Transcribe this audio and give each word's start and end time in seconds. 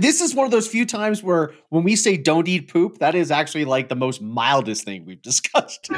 This 0.00 0.22
is 0.22 0.34
one 0.34 0.46
of 0.46 0.50
those 0.50 0.66
few 0.66 0.86
times 0.86 1.22
where 1.22 1.52
when 1.68 1.84
we 1.84 1.94
say 1.94 2.16
don't 2.16 2.48
eat 2.48 2.72
poop, 2.72 3.00
that 3.00 3.14
is 3.14 3.30
actually 3.30 3.66
like 3.66 3.90
the 3.90 3.94
most 3.94 4.22
mildest 4.22 4.82
thing 4.82 5.04
we've 5.04 5.20
discussed. 5.30 5.90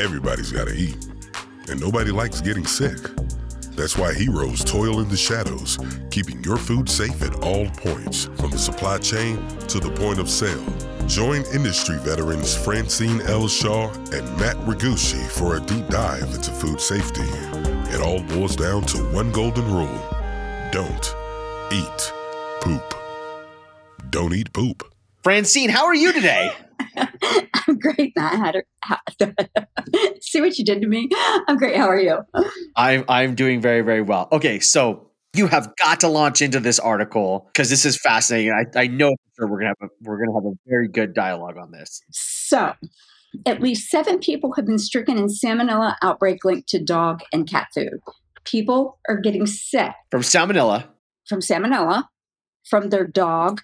Everybody's 0.00 0.52
got 0.52 0.68
to 0.68 0.74
eat, 0.76 0.96
and 1.68 1.80
nobody 1.80 2.12
likes 2.12 2.40
getting 2.40 2.64
sick. 2.64 2.98
That's 3.72 3.98
why 3.98 4.14
heroes 4.14 4.62
toil 4.62 5.00
in 5.00 5.08
the 5.08 5.16
shadows, 5.16 5.80
keeping 6.12 6.44
your 6.44 6.56
food 6.56 6.88
safe 6.88 7.20
at 7.22 7.34
all 7.42 7.68
points, 7.70 8.26
from 8.36 8.52
the 8.52 8.58
supply 8.58 8.98
chain 8.98 9.44
to 9.66 9.80
the 9.80 9.90
point 9.90 10.20
of 10.20 10.30
sale. 10.30 10.64
Join 11.08 11.42
industry 11.52 11.98
veterans 11.98 12.56
Francine 12.56 13.22
L. 13.22 13.48
Shaw 13.48 13.90
and 14.12 14.38
Matt 14.38 14.56
Regusci 14.58 15.26
for 15.30 15.56
a 15.56 15.60
deep 15.60 15.88
dive 15.88 16.32
into 16.32 16.52
food 16.52 16.80
safety. 16.80 17.69
It 17.92 18.00
all 18.00 18.22
boils 18.22 18.56
down 18.56 18.82
to 18.82 18.98
one 19.12 19.32
golden 19.32 19.72
rule 19.72 20.00
don't 20.72 21.16
eat 21.72 22.12
poop. 22.60 22.94
Don't 24.10 24.32
eat 24.32 24.52
poop. 24.52 24.84
Francine, 25.24 25.68
how 25.68 25.86
are 25.86 25.94
you 25.94 26.12
today? 26.12 26.52
I'm 26.96 27.78
great, 27.78 28.12
Matt. 28.16 28.54
How, 28.80 28.98
see 30.20 30.40
what 30.40 30.56
you 30.58 30.64
did 30.64 30.80
to 30.82 30.86
me? 30.86 31.08
I'm 31.48 31.56
great. 31.56 31.76
How 31.76 31.88
are 31.88 32.00
you? 32.00 32.18
I'm 32.76 33.04
I'm 33.08 33.34
doing 33.34 33.60
very 33.60 33.82
very 33.82 34.02
well. 34.02 34.28
Okay, 34.30 34.60
so 34.60 35.10
you 35.34 35.48
have 35.48 35.74
got 35.76 36.00
to 36.00 36.08
launch 36.08 36.42
into 36.42 36.60
this 36.60 36.78
article 36.78 37.48
because 37.52 37.70
this 37.70 37.84
is 37.84 37.96
fascinating. 37.96 38.52
I, 38.52 38.78
I 38.78 38.86
know 38.86 39.10
for 39.10 39.32
sure 39.36 39.48
we're 39.48 39.60
gonna 39.60 39.74
have 39.80 39.90
a, 39.90 39.92
we're 40.02 40.24
gonna 40.24 40.34
have 40.34 40.52
a 40.52 40.56
very 40.66 40.88
good 40.88 41.14
dialogue 41.14 41.56
on 41.56 41.70
this. 41.72 42.02
So, 42.10 42.72
at 43.46 43.60
least 43.60 43.90
seven 43.90 44.18
people 44.18 44.52
have 44.54 44.66
been 44.66 44.78
stricken 44.78 45.16
in 45.18 45.26
salmonella 45.26 45.96
outbreak 46.02 46.44
linked 46.44 46.68
to 46.70 46.82
dog 46.82 47.20
and 47.32 47.48
cat 47.48 47.68
food. 47.74 48.00
People 48.44 48.98
are 49.08 49.16
getting 49.18 49.46
sick 49.46 49.92
From 50.10 50.22
salmonella. 50.22 50.86
from 51.28 51.40
salmonella 51.40 52.04
from 52.68 52.90
their 52.90 53.06
dog 53.06 53.62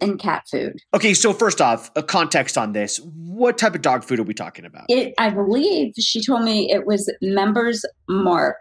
and 0.00 0.18
cat 0.18 0.44
food. 0.50 0.76
Okay, 0.94 1.14
so 1.14 1.32
first 1.32 1.60
off, 1.60 1.90
a 1.96 2.02
context 2.02 2.58
on 2.58 2.72
this. 2.72 2.98
What 3.14 3.56
type 3.58 3.74
of 3.74 3.82
dog 3.82 4.04
food 4.04 4.18
are 4.18 4.24
we 4.24 4.34
talking 4.34 4.64
about? 4.64 4.84
It, 4.88 5.14
I 5.18 5.30
believe 5.30 5.94
she 5.98 6.22
told 6.24 6.42
me 6.42 6.70
it 6.70 6.86
was 6.86 7.10
Members 7.22 7.84
Mark, 8.08 8.56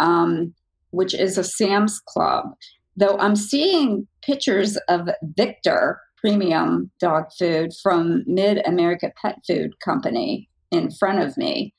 um, 0.00 0.52
which 0.90 1.14
is 1.14 1.38
a 1.38 1.44
Sam's 1.44 2.00
Club. 2.00 2.46
Though 2.96 3.16
I'm 3.18 3.36
seeing 3.36 4.08
pictures 4.22 4.76
of 4.88 5.08
Victor 5.36 6.00
premium 6.20 6.90
dog 7.00 7.26
food 7.38 7.72
from 7.82 8.22
Mid 8.26 8.66
America 8.66 9.12
Pet 9.20 9.38
Food 9.46 9.78
Company 9.80 10.48
in 10.70 10.90
front 10.90 11.20
of 11.20 11.36
me. 11.36 11.74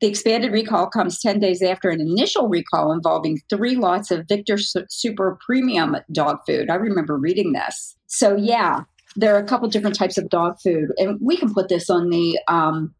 The 0.00 0.06
expanded 0.06 0.52
recall 0.52 0.88
comes 0.88 1.20
10 1.20 1.40
days 1.40 1.62
after 1.62 1.90
an 1.90 2.00
initial 2.00 2.48
recall 2.48 2.90
involving 2.90 3.38
three 3.50 3.76
lots 3.76 4.10
of 4.10 4.26
Victor 4.26 4.56
Super 4.56 5.38
Premium 5.44 5.96
dog 6.10 6.38
food. 6.46 6.70
I 6.70 6.76
remember 6.76 7.18
reading 7.18 7.52
this. 7.52 7.96
So, 8.06 8.34
yeah, 8.34 8.80
there 9.16 9.34
are 9.34 9.38
a 9.38 9.46
couple 9.46 9.68
different 9.68 9.96
types 9.96 10.16
of 10.16 10.30
dog 10.30 10.56
food, 10.62 10.90
and 10.96 11.18
we 11.20 11.36
can 11.36 11.52
put 11.52 11.68
this 11.68 11.90
on 11.90 12.08
the 12.08 12.38
um, 12.48 12.94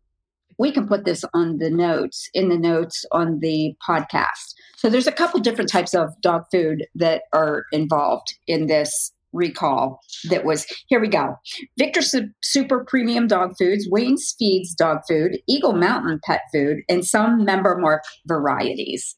we 0.58 0.70
can 0.70 0.86
put 0.86 1.06
this 1.06 1.24
on 1.32 1.56
the 1.56 1.70
notes 1.70 2.28
in 2.34 2.50
the 2.50 2.58
notes 2.58 3.06
on 3.12 3.38
the 3.40 3.74
podcast. 3.86 4.54
So 4.76 4.90
there's 4.90 5.06
a 5.06 5.12
couple 5.12 5.40
different 5.40 5.70
types 5.70 5.94
of 5.94 6.10
dog 6.20 6.44
food 6.52 6.86
that 6.94 7.22
are 7.32 7.64
involved 7.72 8.34
in 8.46 8.66
this 8.66 9.10
recall 9.32 10.00
that 10.28 10.44
was 10.44 10.66
here 10.88 11.00
we 11.00 11.08
go 11.08 11.36
victor 11.78 12.02
Su- 12.02 12.28
super 12.42 12.84
premium 12.84 13.26
dog 13.26 13.52
foods 13.58 13.86
wayne's 13.90 14.34
feeds 14.38 14.74
dog 14.74 14.98
food 15.08 15.38
eagle 15.48 15.72
mountain 15.72 16.20
pet 16.24 16.42
food 16.52 16.78
and 16.88 17.04
some 17.04 17.44
member 17.44 17.76
mark 17.78 18.02
varieties 18.26 19.14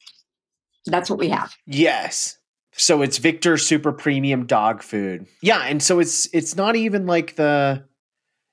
that's 0.86 1.08
what 1.08 1.18
we 1.18 1.28
have 1.28 1.54
Yes. 1.66 2.38
So 2.74 3.02
it's 3.02 3.18
Victor 3.18 3.58
Super 3.58 3.92
Premium 3.92 4.46
dog 4.46 4.82
food. 4.82 5.26
Yeah, 5.42 5.60
and 5.64 5.82
so 5.82 5.98
it's 6.00 6.26
it's 6.32 6.56
not 6.56 6.74
even 6.74 7.06
like 7.06 7.36
the 7.36 7.84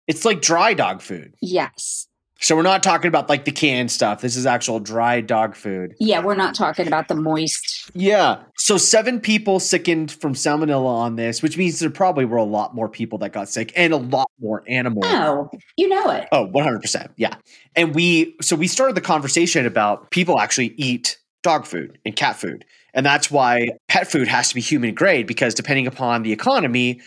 it's 0.08 0.26
like 0.26 0.42
dry 0.42 0.74
dog 0.74 1.02
food. 1.02 1.36
yes 1.42 2.09
So 2.42 2.56
we're 2.56 2.62
not 2.64 2.84
talking 2.84 3.10
about 3.10 3.28
like 3.28 3.44
the 3.46 3.52
canned 3.52 3.92
stuff. 3.92 4.22
This 4.22 4.36
is 4.38 4.46
actual 4.46 4.80
dry 4.80 5.20
dog 5.22 5.56
food. 5.56 5.94
yeah 6.00 6.22
we're 6.24 6.36
not 6.36 6.56
talking 6.56 6.88
about 6.88 7.08
the 7.10 7.16
moist 7.16 7.92
Yeah. 7.94 8.44
So 8.58 8.78
seven 8.78 9.20
people 9.20 9.60
sickened 9.60 10.12
from 10.12 10.34
salmonella 10.34 10.86
on 10.86 11.16
this, 11.16 11.42
which 11.44 11.58
means 11.58 11.80
there 11.80 11.90
probably 11.90 12.26
were 12.26 12.38
a 12.38 12.44
lot 12.44 12.74
more 12.76 12.88
people 12.88 13.18
that 13.20 13.34
got 13.34 13.50
sick 13.50 13.72
and 13.76 13.92
a 13.94 13.98
lot 13.98 14.30
more 14.40 14.64
animals. 14.68 15.06
oh 15.08 15.50
you 15.78 15.88
know 15.90 16.10
it 16.12 16.28
Oh, 16.32 16.48
100%. 16.48 17.10
Yeah. 17.18 17.36
And 17.76 17.94
we, 17.94 18.36
so 18.42 18.56
we 18.56 18.68
started 18.68 18.96
the 18.96 19.02
conversation 19.02 19.66
about 19.66 20.12
people 20.12 20.40
actually 20.40 20.74
eat 20.78 21.18
dog 21.44 21.66
food 21.66 21.98
and 22.06 22.16
cat 22.16 22.36
food. 22.38 22.64
And 22.94 23.06
that's 23.06 23.30
why 23.30 23.70
pet 23.88 24.10
food 24.12 24.28
has 24.28 24.50
to 24.50 24.56
be 24.56 24.62
human 24.62 24.94
grade 24.96 25.28
because 25.28 25.54
depending 25.54 25.88
upon 25.88 26.24
the 26.24 26.32
economy, 26.32 27.02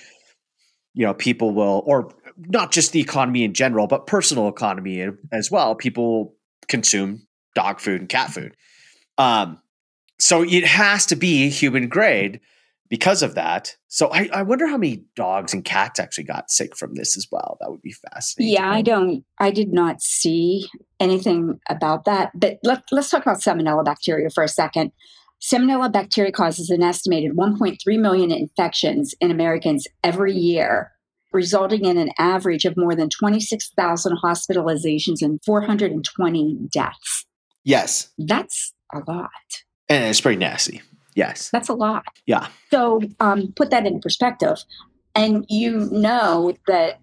you 0.95 1.05
know, 1.07 1.15
people 1.15 1.53
will, 1.53 1.83
or 1.87 2.13
not 2.37 2.73
just 2.73 2.93
the 2.93 3.01
economy 3.01 3.45
in 3.45 3.55
general, 3.55 3.87
but 3.87 4.07
personal 4.07 4.49
economy 4.49 5.07
as 5.33 5.51
well, 5.51 5.75
people 5.75 6.35
consume 6.69 7.27
dog 7.55 7.81
food 7.81 8.01
and 8.01 8.09
cat 8.09 8.31
food. 8.31 8.57
Um, 9.19 9.59
so 10.19 10.43
it 10.43 10.65
has 10.65 11.07
to 11.07 11.17
be 11.17 11.49
human 11.49 11.89
grade 11.89 12.41
because 12.89 13.23
of 13.23 13.35
that. 13.35 13.75
So 13.89 14.13
I, 14.13 14.29
I 14.33 14.43
wonder 14.43 14.67
how 14.67 14.77
many 14.77 15.03
dogs 15.17 15.55
and 15.55 15.65
cats 15.65 15.99
actually 15.99 16.25
got 16.25 16.51
sick 16.51 16.77
from 16.77 16.95
this 16.95 17.17
as 17.17 17.27
well. 17.33 17.57
That 17.61 17.71
would 17.71 17.83
be 17.83 17.93
fascinating. 17.93 18.55
Yeah, 18.55 18.71
I 18.71 18.83
don't. 18.83 19.25
I 19.39 19.51
did 19.51 19.73
not 19.73 20.03
see 20.03 20.69
anything 21.01 21.59
about 21.69 22.05
that. 22.05 22.33
But 22.35 22.59
let, 22.63 22.85
let's 22.93 23.11
talk 23.11 23.23
about 23.23 23.39
salmonella 23.39 23.85
bacteria 23.85 24.31
for 24.31 24.45
a 24.45 24.49
second. 24.49 24.93
Salmonella 25.43 25.91
bacteria 25.91 26.31
causes 26.31 26.71
an 26.71 26.83
estimated 26.83 27.33
1.3 27.33 27.79
million 27.99 28.31
infections 28.31 29.15
in 29.21 29.31
Americans 29.31 29.89
every 30.05 30.35
year, 30.35 30.92
resulting 31.33 31.85
in 31.85 31.97
an 31.97 32.11
average 32.19 32.65
of 32.65 32.77
more 32.77 32.95
than 32.95 33.09
26,000 33.09 34.19
hospitalizations 34.23 35.23
and 35.23 35.41
420 35.45 36.59
deaths. 36.71 37.27
Yes. 37.65 38.11
That's 38.19 38.73
a 38.93 38.99
lot. 39.11 39.31
And 39.89 40.05
it's 40.05 40.21
pretty 40.21 40.39
nasty. 40.39 40.83
Yes. 41.15 41.51
That's 41.51 41.69
a 41.69 41.75
lot. 41.75 42.05
Yeah. 42.27 42.49
So 42.71 43.03
um, 43.21 43.53
put 43.55 43.71
that 43.71 43.87
in 43.87 44.01
perspective. 44.01 44.59
And 45.15 45.45
you 45.49 45.89
know 45.91 46.55
that, 46.67 47.01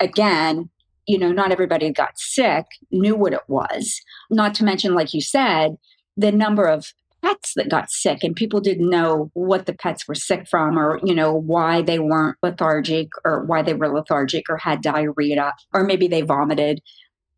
again, 0.00 0.70
you 1.06 1.18
know, 1.18 1.32
not 1.32 1.52
everybody 1.52 1.90
got 1.90 2.18
sick 2.18 2.64
knew 2.90 3.14
what 3.14 3.32
it 3.32 3.42
was. 3.46 4.00
Not 4.30 4.54
to 4.56 4.64
mention, 4.64 4.94
like 4.94 5.14
you 5.14 5.20
said, 5.20 5.76
the 6.16 6.32
number 6.32 6.66
of 6.66 6.92
pets 7.24 7.52
that 7.56 7.70
got 7.70 7.90
sick 7.90 8.22
and 8.22 8.36
people 8.36 8.60
didn't 8.60 8.90
know 8.90 9.30
what 9.34 9.66
the 9.66 9.72
pets 9.72 10.06
were 10.06 10.14
sick 10.14 10.46
from 10.48 10.78
or, 10.78 11.00
you 11.04 11.14
know, 11.14 11.32
why 11.32 11.80
they 11.80 11.98
weren't 11.98 12.36
lethargic 12.42 13.08
or 13.24 13.44
why 13.44 13.62
they 13.62 13.74
were 13.74 13.88
lethargic 13.88 14.44
or 14.48 14.56
had 14.56 14.82
diarrhea 14.82 15.52
or 15.72 15.84
maybe 15.84 16.06
they 16.06 16.20
vomited. 16.20 16.80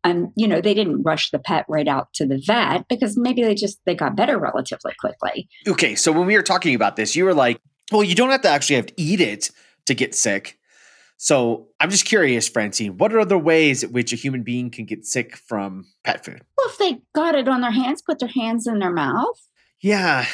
And, 0.03 0.29
you 0.35 0.47
know, 0.47 0.61
they 0.61 0.73
didn't 0.73 1.03
rush 1.03 1.31
the 1.31 1.39
pet 1.39 1.65
right 1.67 1.87
out 1.87 2.13
to 2.15 2.25
the 2.25 2.41
vet 2.45 2.87
because 2.87 3.17
maybe 3.17 3.43
they 3.43 3.55
just, 3.55 3.79
they 3.85 3.95
got 3.95 4.15
better 4.15 4.37
relatively 4.37 4.93
quickly. 4.99 5.47
Okay. 5.67 5.95
So 5.95 6.11
when 6.11 6.27
we 6.27 6.35
were 6.35 6.43
talking 6.43 6.75
about 6.75 6.95
this, 6.95 7.15
you 7.15 7.25
were 7.25 7.33
like, 7.33 7.59
well, 7.91 8.03
you 8.03 8.15
don't 8.15 8.29
have 8.29 8.41
to 8.41 8.49
actually 8.49 8.77
have 8.77 8.87
to 8.87 8.93
eat 8.97 9.21
it 9.21 9.51
to 9.85 9.93
get 9.93 10.13
sick. 10.15 10.59
So 11.17 11.69
I'm 11.79 11.89
just 11.89 12.05
curious, 12.05 12.47
Francine, 12.47 12.97
what 12.97 13.11
are 13.11 13.19
other 13.19 13.37
ways 13.37 13.83
at 13.83 13.91
which 13.91 14.13
a 14.13 14.15
human 14.15 14.43
being 14.43 14.69
can 14.69 14.85
get 14.85 15.05
sick 15.05 15.35
from 15.35 15.85
pet 16.03 16.23
food? 16.23 16.41
Well, 16.57 16.67
if 16.69 16.77
they 16.77 17.01
got 17.15 17.35
it 17.35 17.47
on 17.47 17.61
their 17.61 17.71
hands, 17.71 18.01
put 18.01 18.19
their 18.19 18.29
hands 18.29 18.67
in 18.67 18.79
their 18.79 18.93
mouth. 18.93 19.39
Yeah. 19.81 20.25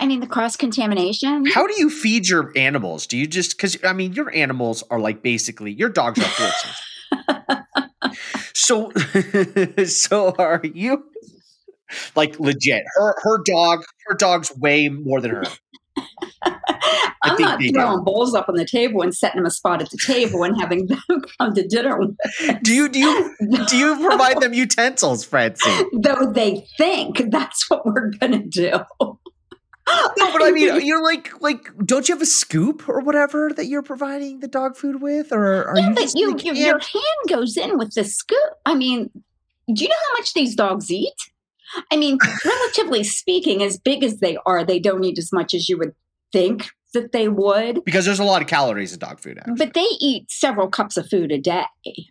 I 0.00 0.06
mean, 0.06 0.20
the 0.20 0.26
cross 0.26 0.56
contamination. 0.56 1.46
How 1.46 1.66
do 1.66 1.74
you 1.78 1.88
feed 1.88 2.28
your 2.28 2.52
animals? 2.56 3.06
Do 3.06 3.16
you 3.16 3.26
just 3.26 3.56
because 3.56 3.76
I 3.84 3.92
mean 3.92 4.12
your 4.12 4.34
animals 4.34 4.82
are 4.90 4.98
like 4.98 5.22
basically 5.22 5.72
your 5.72 5.88
dogs 5.88 6.18
are 6.18 6.24
horses. 6.26 6.82
so 8.52 8.90
so 9.86 10.34
are 10.38 10.60
you 10.64 11.04
like 12.16 12.40
legit? 12.40 12.82
Her 12.96 13.14
her 13.22 13.38
dog 13.44 13.84
her 14.06 14.16
dogs 14.16 14.52
way 14.56 14.88
more 14.88 15.20
than 15.20 15.30
her. 15.30 15.44
I'm 17.22 17.36
think 17.36 17.48
not 17.48 17.60
throwing 17.72 18.04
bowls 18.04 18.34
up 18.34 18.48
on 18.48 18.56
the 18.56 18.64
table 18.64 19.02
and 19.02 19.14
setting 19.14 19.38
them 19.38 19.46
a 19.46 19.50
spot 19.50 19.80
at 19.80 19.90
the 19.90 19.98
table 19.98 20.42
and 20.42 20.60
having 20.60 20.86
them 20.86 21.02
come 21.38 21.54
to 21.54 21.66
dinner. 21.66 22.00
Do 22.62 22.72
you 22.72 22.88
do 22.88 22.98
you 22.98 23.36
do 23.68 23.76
you 23.76 23.96
provide 24.08 24.40
them 24.40 24.52
utensils, 24.52 25.24
Francine? 25.24 25.86
Though 26.00 26.32
they 26.32 26.66
think 26.76 27.30
that's 27.30 27.68
what 27.70 27.86
we're 27.86 28.10
gonna 28.10 28.44
do. 28.44 28.72
No, 30.18 30.32
but 30.32 30.42
I 30.42 30.50
mean, 30.52 30.80
you're 30.84 31.02
like 31.02 31.40
like 31.40 31.68
don't 31.84 32.08
you 32.08 32.14
have 32.14 32.22
a 32.22 32.26
scoop 32.26 32.88
or 32.88 33.00
whatever 33.00 33.52
that 33.56 33.66
you're 33.66 33.82
providing 33.82 34.40
the 34.40 34.48
dog 34.48 34.76
food 34.76 35.00
with, 35.02 35.32
or 35.32 35.64
are 35.64 35.78
yeah, 35.78 35.88
you 35.88 35.94
but 35.94 36.44
you, 36.44 36.52
yeah, 36.54 36.66
your 36.66 36.78
hand 36.78 37.28
goes 37.28 37.56
in 37.56 37.78
with 37.78 37.94
the 37.94 38.04
scoop. 38.04 38.38
I 38.64 38.74
mean, 38.74 39.10
do 39.72 39.84
you 39.84 39.88
know 39.88 39.96
how 40.10 40.18
much 40.18 40.34
these 40.34 40.54
dogs 40.54 40.90
eat? 40.90 41.14
I 41.90 41.96
mean, 41.96 42.18
relatively 42.44 43.02
speaking, 43.02 43.62
as 43.62 43.78
big 43.78 44.04
as 44.04 44.18
they 44.18 44.36
are, 44.44 44.64
they 44.64 44.78
don't 44.78 45.04
eat 45.04 45.18
as 45.18 45.32
much 45.32 45.54
as 45.54 45.68
you 45.68 45.78
would 45.78 45.94
think 46.32 46.70
that 46.92 47.12
they 47.12 47.28
would. 47.28 47.84
because 47.84 48.04
there's 48.04 48.18
a 48.20 48.24
lot 48.24 48.42
of 48.42 48.48
calories 48.48 48.92
in 48.92 48.98
dog 48.98 49.20
food. 49.20 49.38
Actually. 49.38 49.54
But 49.56 49.74
they 49.74 49.86
eat 50.00 50.30
several 50.30 50.68
cups 50.68 50.96
of 50.96 51.08
food 51.08 51.32
a 51.32 51.38
day. 51.38 51.64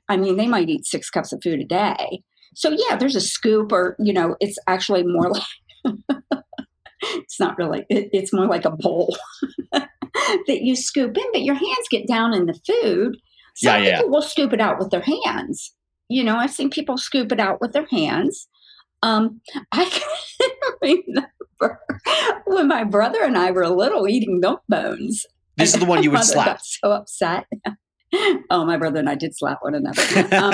I 0.10 0.18
mean, 0.18 0.38
they 0.38 0.48
might 0.48 0.70
eat 0.70 0.86
six 0.86 1.10
cups 1.10 1.32
of 1.32 1.42
food 1.44 1.60
a 1.60 1.66
day. 1.66 2.24
So 2.56 2.70
yeah, 2.72 2.98
there's 2.98 3.16
a 3.16 3.22
scoop, 3.22 3.72
or 3.72 3.96
you 4.00 4.12
know, 4.14 4.36
it's 4.40 4.58
actually 4.68 5.04
more 5.04 5.30
like 5.32 5.44
it's 7.02 7.40
not 7.40 7.58
really, 7.58 7.86
it, 7.90 8.10
it's 8.12 8.34
more 8.34 8.48
like 8.48 8.66
a 8.66 8.72
bowl 8.72 9.16
that 9.72 9.88
you 10.48 10.76
scoop 10.76 11.18
in, 11.18 11.24
but 11.32 11.44
your 11.44 11.56
hands 11.56 11.88
get 11.90 12.08
down 12.08 12.34
in 12.34 12.46
the 12.46 12.54
food. 12.54 13.18
Some 13.56 13.82
Yeah, 13.84 13.90
yeah. 13.90 13.96
people 13.98 14.12
will 14.12 14.22
scoop 14.22 14.54
it 14.54 14.62
out 14.62 14.80
with 14.80 14.90
their 14.92 15.02
hands. 15.26 15.74
You 16.10 16.24
know, 16.24 16.36
I've 16.36 16.52
seen 16.52 16.70
people 16.70 16.98
scoop 16.98 17.32
it 17.32 17.40
out 17.40 17.62
with 17.62 17.72
their 17.74 17.88
hands. 17.90 18.48
Um, 19.02 19.42
I 19.72 19.86
can 19.90 20.04
remember 20.82 21.30
when 22.46 22.68
my 22.68 22.84
brother 22.84 23.24
and 23.24 23.38
I 23.38 23.52
were 23.52 23.68
little 23.68 24.08
eating 24.08 24.40
milk 24.40 24.62
bones. 24.68 25.26
This 25.58 25.74
is 25.74 25.80
the 25.80 25.86
one 25.86 26.04
you 26.04 26.12
would 26.12 26.24
slap. 26.24 26.46
Got 26.46 26.66
so 26.66 26.92
upset. 26.92 27.46
oh, 28.50 28.66
my 28.66 28.78
brother 28.78 29.00
and 29.00 29.10
I 29.10 29.16
did 29.16 29.36
slap 29.36 29.60
one 29.62 29.76
another. 29.76 30.02
Um, 30.36 30.54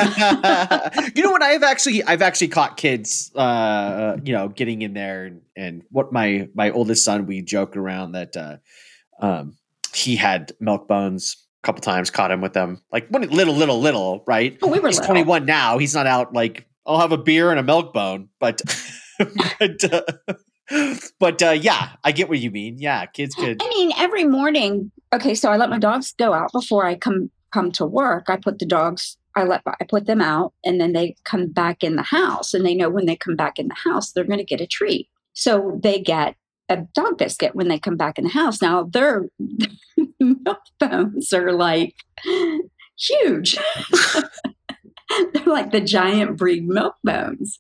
you 1.16 1.24
know 1.24 1.32
what? 1.32 1.42
I've 1.42 1.64
actually 1.64 2.04
I've 2.04 2.22
actually 2.22 2.50
caught 2.50 2.78
kids, 2.78 3.32
uh, 3.36 4.18
you 4.24 4.34
know, 4.34 4.50
getting 4.50 4.82
in 4.82 4.94
there 4.94 5.26
and, 5.26 5.42
and 5.56 5.84
what 5.90 6.12
my 6.12 6.50
my 6.54 6.72
oldest 6.72 7.04
son 7.04 7.26
we 7.26 7.42
joke 7.42 7.76
around 7.76 8.12
that 8.12 8.38
uh, 8.38 8.58
um, 9.20 9.58
he 9.94 10.16
had 10.16 10.52
milk 10.60 10.88
bones 10.88 11.48
a 11.64 11.66
couple 11.66 11.82
times. 11.82 12.12
Caught 12.12 12.32
him 12.32 12.42
with 12.42 12.54
them, 12.54 12.82
like 12.92 13.08
when 13.10 13.28
little, 13.30 13.56
little, 13.56 13.80
little, 13.80 14.24
right? 14.28 14.58
oh, 14.62 14.68
we 14.68 14.80
were 14.80 14.90
He's 14.90 15.00
21 15.00 15.46
now. 15.46 15.78
He's 15.80 15.96
not 15.96 16.06
out 16.06 16.34
like 16.34 16.68
I'll 16.86 17.00
have 17.00 17.12
a 17.12 17.18
beer 17.18 17.50
and 17.50 17.60
a 17.60 17.64
milk 17.64 17.94
bone, 17.94 18.30
but 18.40 18.62
but 19.18 19.94
uh, 19.94 20.02
but 21.20 21.42
uh, 21.42 21.52
yeah, 21.52 21.90
I 22.04 22.12
get 22.12 22.30
what 22.30 22.40
you 22.40 22.52
mean. 22.52 22.78
Yeah, 22.78 23.06
kids 23.06 23.36
could. 23.40 23.62
I 23.62 23.70
mean, 23.70 23.92
every 23.98 24.24
morning. 24.24 24.92
Okay, 25.14 25.36
so 25.36 25.52
I 25.52 25.58
let 25.58 25.70
my 25.70 25.80
dogs 25.80 26.14
go 26.18 26.34
out 26.34 26.52
before 26.52 26.86
I 26.86 26.96
come 26.96 27.32
come 27.54 27.72
to 27.74 27.86
work. 27.86 28.26
I 28.28 28.38
put 28.38 28.60
the 28.60 28.66
dogs. 28.66 29.18
I 29.36 29.44
let 29.44 29.62
I 29.66 29.86
put 29.88 30.08
them 30.08 30.22
out, 30.22 30.54
and 30.66 30.82
then 30.82 30.94
they 30.94 31.16
come 31.24 31.48
back 31.48 31.84
in 31.84 31.96
the 31.96 32.04
house, 32.04 32.54
and 32.54 32.66
they 32.66 32.76
know 32.76 32.90
when 32.90 33.06
they 33.06 33.16
come 33.16 33.36
back 33.36 33.60
in 33.60 33.68
the 33.68 33.76
house, 33.76 34.12
they're 34.12 34.24
going 34.24 34.40
to 34.40 34.46
get 34.46 34.62
a 34.62 34.68
treat. 34.68 35.08
So 35.34 35.80
they 35.84 36.00
get 36.02 36.36
a 36.70 36.78
dog 36.96 37.18
biscuit 37.18 37.56
when 37.56 37.68
they 37.68 37.80
come 37.80 37.96
back 37.96 38.18
in 38.18 38.26
the 38.26 38.30
house. 38.32 38.62
Now 38.62 38.84
their 38.84 39.30
milk 40.20 40.62
bones 40.80 41.32
are 41.32 41.54
like 41.54 41.96
huge. 42.98 43.58
they're 45.34 45.44
like 45.46 45.72
the 45.72 45.82
giant 45.82 46.38
breed 46.38 46.68
milk 46.68 46.96
bones. 47.04 47.58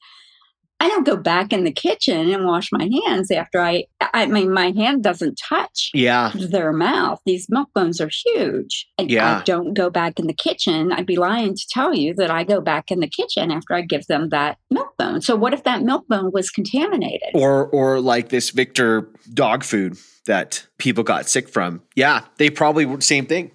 I 0.79 0.89
don't 0.89 1.06
go 1.06 1.18
back 1.18 1.51
in 1.51 1.63
the 1.63 1.71
kitchen 1.71 2.29
and 2.29 2.45
wash 2.45 2.69
my 2.71 2.88
hands 3.06 3.31
after 3.31 3.59
I. 3.59 3.85
I 4.13 4.27
mean, 4.27 4.53
my 4.53 4.71
hand 4.71 5.03
doesn't 5.03 5.35
touch 5.35 5.89
Yeah, 5.94 6.31
their 6.35 6.71
mouth. 6.71 7.19
These 7.25 7.47
milk 7.50 7.69
bones 7.74 8.00
are 8.00 8.12
huge. 8.25 8.88
I, 9.00 9.03
Yeah. 9.03 9.39
I 9.39 9.44
don't 9.44 9.74
go 9.74 9.89
back 9.89 10.19
in 10.19 10.27
the 10.27 10.33
kitchen. 10.33 10.91
I'd 10.91 11.06
be 11.07 11.15
lying 11.15 11.56
to 11.56 11.68
tell 11.69 11.95
you 11.95 12.13
that 12.15 12.29
I 12.29 12.44
go 12.44 12.62
back 12.62 12.91
in 12.91 13.00
the 13.00 13.09
kitchen 13.09 13.51
after 13.51 13.74
I 13.74 13.81
give 13.81 14.06
them 14.07 14.29
that 14.29 14.57
milk 14.69 14.95
bone. 14.97 15.21
So 15.21 15.35
what 15.35 15.53
if 15.53 15.63
that 15.63 15.81
milk 15.81 16.07
bone 16.07 16.31
was 16.31 16.50
contaminated? 16.51 17.30
or 17.33 17.68
or 17.68 18.00
like 18.00 18.30
this 18.30 18.51
Victor 18.51 19.09
dog 19.33 19.63
food 19.63 19.97
that 20.25 20.65
people 20.77 21.03
got 21.03 21.27
sick 21.27 21.50
from. 21.50 21.81
Yeah, 21.95 22.25
they 22.38 22.50
probably 22.50 22.85
were 22.85 23.01
same 23.01 23.25
thing. 23.25 23.51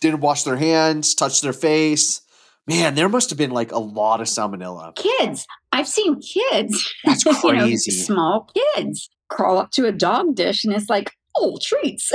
Didn't 0.00 0.20
wash 0.20 0.42
their 0.42 0.56
hands, 0.56 1.14
touch 1.14 1.40
their 1.40 1.52
face. 1.54 2.20
Man, 2.66 2.94
there 2.96 3.08
must 3.08 3.30
have 3.30 3.38
been 3.38 3.52
like 3.52 3.72
a 3.72 3.78
lot 3.78 4.20
of 4.20 4.26
salmonella. 4.26 4.94
kids, 4.96 5.46
I've 5.72 5.86
seen 5.88 6.20
kids. 6.20 6.94
That's 7.04 7.24
you 7.24 7.32
know, 7.32 7.60
crazy. 7.64 7.92
small 7.92 8.50
kids 8.74 9.08
crawl 9.28 9.58
up 9.58 9.70
to 9.72 9.86
a 9.86 9.92
dog 9.92 10.34
dish 10.34 10.64
and 10.64 10.72
it's 10.74 10.88
like, 10.88 11.12
oh, 11.36 11.58
treats. 11.62 12.12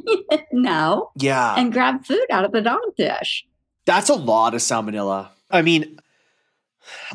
no. 0.52 1.10
Yeah, 1.16 1.54
And 1.56 1.72
grab 1.72 2.04
food 2.04 2.24
out 2.30 2.44
of 2.44 2.52
the 2.52 2.60
dog 2.60 2.80
dish. 2.96 3.44
that's 3.86 4.08
a 4.08 4.14
lot 4.14 4.54
of 4.54 4.60
salmonella. 4.60 5.28
I 5.50 5.62
mean, 5.62 5.98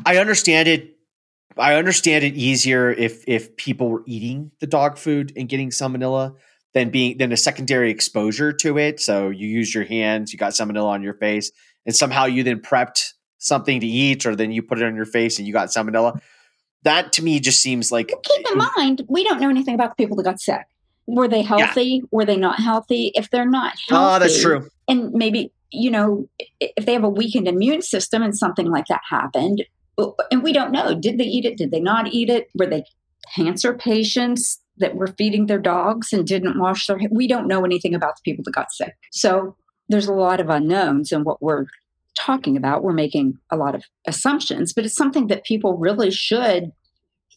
I 0.04 0.18
understand 0.18 0.68
it. 0.68 0.96
I 1.58 1.74
understand 1.74 2.22
it 2.24 2.34
easier 2.34 2.90
if 2.90 3.24
if 3.26 3.56
people 3.56 3.88
were 3.88 4.02
eating 4.06 4.50
the 4.60 4.66
dog 4.66 4.98
food 4.98 5.32
and 5.36 5.48
getting 5.48 5.70
salmonella 5.70 6.34
than 6.74 6.90
being 6.90 7.16
than 7.16 7.32
a 7.32 7.36
secondary 7.38 7.90
exposure 7.90 8.52
to 8.52 8.76
it. 8.76 9.00
So 9.00 9.30
you 9.30 9.48
use 9.48 9.74
your 9.74 9.84
hands, 9.84 10.32
you 10.34 10.38
got 10.38 10.52
salmonella 10.52 10.88
on 10.88 11.02
your 11.02 11.14
face, 11.14 11.50
and 11.86 11.94
somehow 11.94 12.24
you 12.26 12.42
then 12.42 12.60
prepped 12.60 13.14
something 13.38 13.80
to 13.80 13.86
eat, 13.86 14.26
or 14.26 14.36
then 14.36 14.52
you 14.52 14.62
put 14.62 14.78
it 14.78 14.84
on 14.84 14.94
your 14.96 15.04
face 15.04 15.38
and 15.38 15.46
you 15.46 15.52
got 15.52 15.68
salmonella. 15.68 16.20
That 16.82 17.12
to 17.14 17.24
me 17.24 17.40
just 17.40 17.60
seems 17.60 17.90
like 17.90 18.08
keep 18.08 18.46
in 18.50 18.58
mind, 18.58 19.02
we 19.08 19.24
don't 19.24 19.40
know 19.40 19.48
anything 19.48 19.74
about 19.74 19.96
the 19.96 20.02
people 20.02 20.16
that 20.16 20.24
got 20.24 20.40
sick. 20.40 20.66
Were 21.06 21.28
they 21.28 21.42
healthy? 21.42 22.02
Were 22.10 22.24
they 22.24 22.36
not 22.36 22.60
healthy? 22.60 23.12
If 23.14 23.30
they're 23.30 23.48
not 23.48 23.74
ah, 23.90 23.94
healthy, 23.94 24.16
oh, 24.16 24.18
that's 24.18 24.42
true. 24.42 24.68
and 24.88 25.12
maybe 25.12 25.52
you 25.70 25.90
know 25.90 26.28
if 26.60 26.86
they 26.86 26.92
have 26.92 27.04
a 27.04 27.08
weakened 27.08 27.48
immune 27.48 27.82
system 27.82 28.22
and 28.22 28.36
something 28.36 28.70
like 28.70 28.86
that 28.86 29.02
happened 29.08 29.64
and 30.30 30.42
we 30.42 30.52
don't 30.52 30.72
know 30.72 30.94
did 30.94 31.18
they 31.18 31.24
eat 31.24 31.44
it 31.44 31.56
did 31.56 31.70
they 31.70 31.80
not 31.80 32.06
eat 32.12 32.30
it 32.30 32.48
were 32.54 32.66
they 32.66 32.84
cancer 33.34 33.74
patients 33.74 34.60
that 34.78 34.94
were 34.94 35.08
feeding 35.18 35.46
their 35.46 35.58
dogs 35.58 36.12
and 36.12 36.26
didn't 36.26 36.58
wash 36.58 36.86
their 36.86 36.98
we 37.10 37.26
don't 37.26 37.48
know 37.48 37.64
anything 37.64 37.94
about 37.94 38.16
the 38.16 38.22
people 38.24 38.44
that 38.44 38.54
got 38.54 38.72
sick 38.72 38.94
so 39.10 39.56
there's 39.88 40.08
a 40.08 40.12
lot 40.12 40.40
of 40.40 40.48
unknowns 40.50 41.12
in 41.12 41.24
what 41.24 41.42
we're 41.42 41.66
talking 42.18 42.56
about. 42.56 42.82
We're 42.82 42.92
making 42.92 43.38
a 43.50 43.56
lot 43.56 43.74
of 43.74 43.84
assumptions 44.06 44.72
but 44.72 44.84
it's 44.84 44.94
something 44.96 45.26
that 45.28 45.44
people 45.44 45.76
really 45.76 46.10
should 46.10 46.72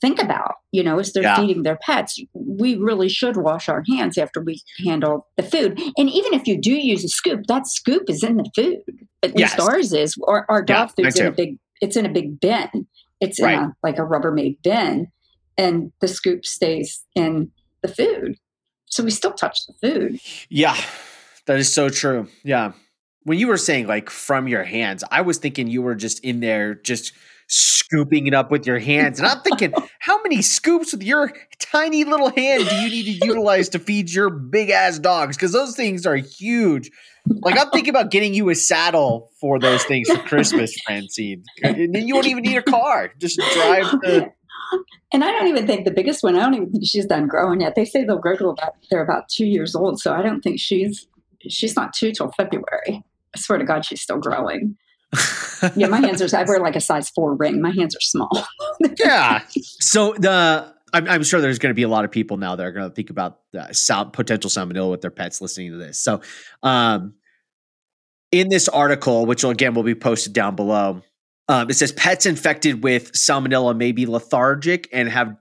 think 0.01 0.21
about 0.21 0.55
you 0.71 0.81
know 0.81 0.97
as 0.99 1.11
they're 1.11 1.23
Yeah. 1.23 1.35
feeding 1.35 1.63
their 1.63 1.77
pets. 1.81 2.17
We 2.33 2.75
really 2.75 3.09
should 3.09 3.35
wash 3.35 3.67
our 3.67 3.83
hands 3.89 4.17
after 4.17 4.39
we 4.41 4.61
handle 4.85 5.27
the 5.35 5.43
food. 5.43 5.77
And 5.97 6.09
even 6.09 6.33
if 6.33 6.47
you 6.47 6.57
do 6.59 6.71
use 6.73 7.03
a 7.03 7.09
scoop 7.09 7.41
that 7.47 7.67
scoop 7.67 8.09
is 8.09 8.23
in 8.23 8.37
the 8.37 8.49
food. 8.55 8.81
At 9.21 9.35
least 9.35 9.55
Yes. 9.57 9.59
ours 9.59 9.91
is. 9.91 10.15
Or 10.21 10.45
our 10.49 10.59
Yeah, 10.61 10.85
dog 10.85 10.91
food's 10.95 11.19
in 11.19 11.27
a 11.27 11.31
big 11.31 11.57
it's 11.81 11.97
in 11.97 12.05
a 12.05 12.09
big 12.09 12.39
bin. 12.39 12.87
It's 13.19 13.41
Right. 13.41 13.55
in 13.57 13.63
a 13.65 13.73
like 13.83 13.97
a 13.97 14.03
rubbermaid 14.03 14.57
bin 14.63 15.07
and 15.57 15.91
the 15.99 16.07
scoop 16.07 16.45
stays 16.45 17.03
in 17.15 17.51
the 17.81 17.89
food. 17.89 18.37
So 18.85 19.03
we 19.03 19.11
still 19.11 19.33
touch 19.33 19.59
the 19.67 19.73
food. 19.73 20.19
Yeah, 20.49 20.77
that 21.45 21.57
is 21.57 21.73
so 21.73 21.89
true. 21.89 22.27
Yeah. 22.43 22.73
When 23.23 23.37
you 23.37 23.47
were 23.47 23.57
saying 23.57 23.87
like 23.87 24.09
from 24.09 24.47
your 24.47 24.63
hands, 24.63 25.03
I 25.11 25.21
was 25.21 25.37
thinking 25.37 25.67
you 25.67 25.81
were 25.81 25.95
just 25.95 26.23
in 26.23 26.39
there 26.39 26.75
just 26.75 27.13
scooping 27.47 28.27
it 28.27 28.33
up 28.33 28.51
with 28.51 28.65
your 28.67 28.79
hands. 28.79 29.19
And 29.19 29.27
I'm 29.27 29.41
thinking, 29.41 29.73
how 29.99 30.21
many 30.21 30.41
scoops 30.41 30.93
with 30.93 31.03
your 31.03 31.33
tiny 31.59 32.03
little 32.03 32.29
hand 32.29 32.67
do 32.69 32.75
you 32.75 32.89
need 32.89 33.19
to 33.19 33.25
utilize 33.25 33.69
to 33.69 33.79
feed 33.79 34.11
your 34.11 34.29
big 34.29 34.69
ass 34.69 34.99
dogs? 34.99 35.35
Because 35.35 35.51
those 35.51 35.75
things 35.75 36.05
are 36.05 36.15
huge. 36.15 36.91
Like 37.27 37.59
I'm 37.59 37.69
thinking 37.71 37.89
about 37.89 38.11
getting 38.11 38.33
you 38.33 38.49
a 38.49 38.55
saddle 38.55 39.31
for 39.39 39.59
those 39.59 39.83
things 39.83 40.09
for 40.09 40.17
Christmas, 40.19 40.73
Francine. 40.85 41.43
And 41.63 41.93
then 41.93 42.07
you 42.07 42.13
won't 42.13 42.27
even 42.27 42.43
need 42.43 42.57
a 42.57 42.63
car. 42.63 43.11
Just 43.19 43.39
drive 43.53 43.91
the 44.01 44.31
and 45.11 45.23
i 45.23 45.31
don't 45.31 45.47
even 45.47 45.65
think 45.65 45.85
the 45.85 45.91
biggest 45.91 46.23
one 46.23 46.35
i 46.35 46.39
don't 46.39 46.53
even 46.53 46.71
think 46.71 46.85
she's 46.85 47.05
done 47.05 47.27
growing 47.27 47.61
yet 47.61 47.75
they 47.75 47.85
say 47.85 48.03
they'll 48.03 48.17
grow 48.17 48.35
to 48.35 48.49
about 48.49 48.75
they're 48.89 49.03
about 49.03 49.27
two 49.29 49.45
years 49.45 49.75
old 49.75 49.99
so 49.99 50.13
i 50.13 50.21
don't 50.21 50.41
think 50.41 50.59
she's 50.59 51.07
she's 51.47 51.75
not 51.75 51.93
two 51.93 52.11
till 52.11 52.31
february 52.31 53.03
i 53.35 53.39
swear 53.39 53.57
to 53.57 53.65
god 53.65 53.85
she's 53.85 54.01
still 54.01 54.17
growing 54.17 54.75
yeah 55.75 55.87
my 55.87 55.99
hands 55.99 56.21
are 56.21 56.37
i 56.37 56.43
wear 56.43 56.59
like 56.59 56.75
a 56.75 56.81
size 56.81 57.09
four 57.09 57.35
ring 57.35 57.61
my 57.61 57.71
hands 57.71 57.95
are 57.95 58.01
small 58.01 58.45
yeah. 58.99 59.41
So 59.79 60.13
the 60.17 60.73
I'm, 60.93 61.07
I'm 61.07 61.23
sure 61.23 61.41
there's 61.41 61.59
going 61.59 61.71
to 61.71 61.75
be 61.75 61.83
a 61.83 61.87
lot 61.89 62.05
of 62.05 62.11
people 62.11 62.37
now 62.37 62.55
that 62.55 62.65
are 62.65 62.71
going 62.71 62.89
to 62.89 62.93
think 62.93 63.09
about 63.09 63.39
the 63.51 63.71
sal- 63.73 64.07
potential 64.07 64.49
salmonella 64.49 64.89
with 64.91 65.01
their 65.01 65.11
pets 65.11 65.41
listening 65.41 65.71
to 65.71 65.77
this. 65.77 65.99
So, 65.99 66.21
um, 66.63 67.15
in 68.31 68.49
this 68.49 68.67
article, 68.69 69.25
which 69.25 69.43
again 69.43 69.73
will 69.73 69.83
be 69.83 69.95
posted 69.95 70.33
down 70.33 70.55
below, 70.55 71.01
um, 71.47 71.69
it 71.69 71.73
says 71.73 71.91
pets 71.91 72.25
infected 72.25 72.83
with 72.83 73.11
salmonella 73.13 73.75
may 73.75 73.91
be 73.91 74.05
lethargic 74.05 74.87
and 74.93 75.09
have 75.09 75.35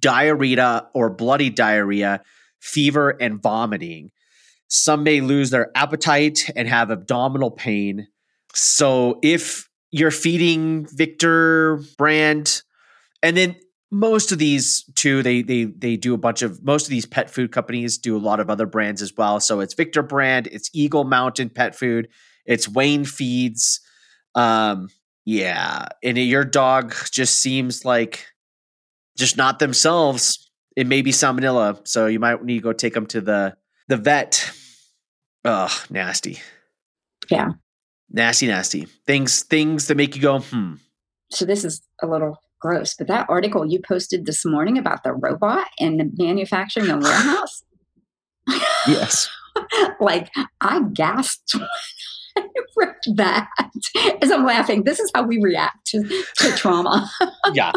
diarrhea 0.00 0.88
or 0.94 1.10
bloody 1.10 1.50
diarrhea, 1.50 2.22
fever, 2.60 3.10
and 3.20 3.42
vomiting. 3.42 4.10
Some 4.68 5.02
may 5.02 5.20
lose 5.20 5.50
their 5.50 5.70
appetite 5.74 6.50
and 6.54 6.68
have 6.68 6.90
abdominal 6.90 7.50
pain. 7.50 8.08
So, 8.54 9.18
if 9.22 9.68
you're 9.90 10.10
feeding 10.10 10.86
Victor 10.86 11.80
brand, 11.96 12.62
and 13.22 13.36
then 13.36 13.56
most 13.90 14.32
of 14.32 14.38
these 14.38 14.84
too, 14.94 15.22
they 15.22 15.42
they 15.42 15.64
they 15.64 15.96
do 15.96 16.14
a 16.14 16.18
bunch 16.18 16.42
of 16.42 16.62
most 16.62 16.84
of 16.84 16.90
these 16.90 17.06
pet 17.06 17.30
food 17.30 17.52
companies 17.52 17.98
do 17.98 18.16
a 18.16 18.18
lot 18.18 18.40
of 18.40 18.50
other 18.50 18.66
brands 18.66 19.00
as 19.00 19.16
well. 19.16 19.40
So 19.40 19.60
it's 19.60 19.74
Victor 19.74 20.02
brand, 20.02 20.46
it's 20.48 20.70
Eagle 20.74 21.04
Mountain 21.04 21.50
Pet 21.50 21.74
Food, 21.74 22.08
it's 22.44 22.68
Wayne 22.68 23.04
Feeds. 23.04 23.80
Um, 24.34 24.88
yeah, 25.24 25.86
and 26.02 26.18
your 26.18 26.44
dog 26.44 26.94
just 27.10 27.40
seems 27.40 27.84
like 27.84 28.26
just 29.16 29.36
not 29.36 29.58
themselves. 29.58 30.50
It 30.76 30.86
may 30.86 31.02
be 31.02 31.10
salmonella, 31.10 31.86
so 31.88 32.06
you 32.06 32.20
might 32.20 32.42
need 32.44 32.58
to 32.58 32.62
go 32.62 32.72
take 32.72 32.94
them 32.94 33.06
to 33.06 33.20
the 33.20 33.56
the 33.88 33.96
vet. 33.96 34.52
Ugh, 35.44 35.70
nasty. 35.90 36.40
Yeah. 37.30 37.50
Nasty, 38.10 38.46
nasty. 38.46 38.86
Things 39.06 39.42
things 39.42 39.86
that 39.88 39.96
make 39.96 40.16
you 40.16 40.22
go, 40.22 40.40
hmm. 40.40 40.74
so 41.30 41.44
this 41.44 41.64
is 41.64 41.82
a 42.02 42.06
little 42.06 42.38
gross 42.60 42.92
but 42.98 43.06
that 43.06 43.24
article 43.28 43.64
you 43.64 43.80
posted 43.80 44.26
this 44.26 44.44
morning 44.44 44.76
about 44.76 45.04
the 45.04 45.12
robot 45.12 45.68
and 45.78 46.00
the 46.00 46.10
manufacturing 46.18 46.90
and 46.90 47.00
warehouse 47.00 47.62
Yes. 48.88 49.28
like 50.00 50.30
I 50.60 50.82
gasped 50.92 51.54
when 51.54 51.68
I 52.36 52.42
read 52.76 53.16
that 53.16 53.48
as 54.22 54.30
I'm 54.30 54.44
laughing. 54.44 54.84
This 54.84 55.00
is 55.00 55.10
how 55.14 55.22
we 55.24 55.38
react 55.42 55.86
to, 55.88 56.02
to 56.36 56.52
trauma. 56.56 57.10
yeah. 57.52 57.72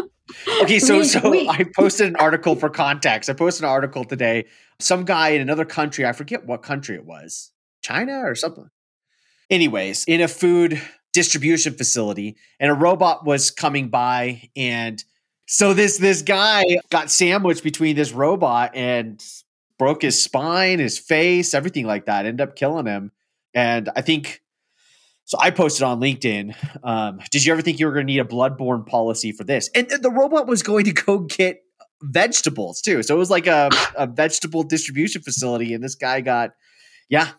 Okay, 0.62 0.78
so 0.78 1.02
so 1.02 1.32
I 1.48 1.64
posted 1.76 2.08
an 2.08 2.16
article 2.16 2.56
for 2.56 2.68
context. 2.70 3.28
I 3.30 3.32
posted 3.32 3.64
an 3.64 3.70
article 3.70 4.04
today. 4.04 4.46
Some 4.78 5.04
guy 5.04 5.30
in 5.30 5.40
another 5.40 5.64
country, 5.64 6.06
I 6.06 6.12
forget 6.12 6.46
what 6.46 6.62
country 6.62 6.96
it 6.96 7.04
was, 7.04 7.52
China 7.82 8.22
or 8.24 8.34
something. 8.34 8.68
Anyways, 9.50 10.04
in 10.04 10.20
a 10.20 10.28
food 10.28 10.80
distribution 11.12 11.74
facility, 11.74 12.36
and 12.58 12.70
a 12.70 12.74
robot 12.74 13.24
was 13.24 13.50
coming 13.50 13.88
by, 13.88 14.48
and 14.56 15.02
so 15.46 15.74
this 15.74 15.98
this 15.98 16.22
guy 16.22 16.64
got 16.90 17.10
sandwiched 17.10 17.62
between 17.62 17.96
this 17.96 18.12
robot 18.12 18.74
and 18.74 19.22
broke 19.78 20.02
his 20.02 20.22
spine, 20.22 20.78
his 20.78 20.98
face, 20.98 21.54
everything 21.54 21.86
like 21.86 22.06
that. 22.06 22.24
Ended 22.24 22.48
up 22.48 22.56
killing 22.56 22.86
him. 22.86 23.10
And 23.52 23.90
I 23.94 24.00
think 24.00 24.40
so. 25.32 25.38
I 25.40 25.50
posted 25.50 25.82
on 25.82 26.00
LinkedIn. 26.00 26.54
Um, 26.84 27.20
did 27.30 27.44
you 27.44 27.52
ever 27.52 27.60
think 27.60 27.78
you 27.80 27.86
were 27.86 27.92
going 27.92 28.06
to 28.06 28.12
need 28.12 28.20
a 28.20 28.24
bloodborne 28.24 28.86
policy 28.86 29.32
for 29.32 29.44
this? 29.44 29.68
And 29.74 29.90
the 29.90 30.10
robot 30.10 30.46
was 30.46 30.62
going 30.62 30.84
to 30.84 30.92
go 30.92 31.18
get 31.18 31.58
vegetables 32.02 32.80
too. 32.80 33.02
So 33.02 33.14
it 33.14 33.18
was 33.18 33.30
like 33.30 33.46
a, 33.46 33.70
a 33.96 34.06
vegetable 34.06 34.62
distribution 34.62 35.22
facility, 35.22 35.74
and 35.74 35.82
this 35.82 35.94
guy 35.96 36.20
got, 36.20 36.50
yeah. 37.08 37.30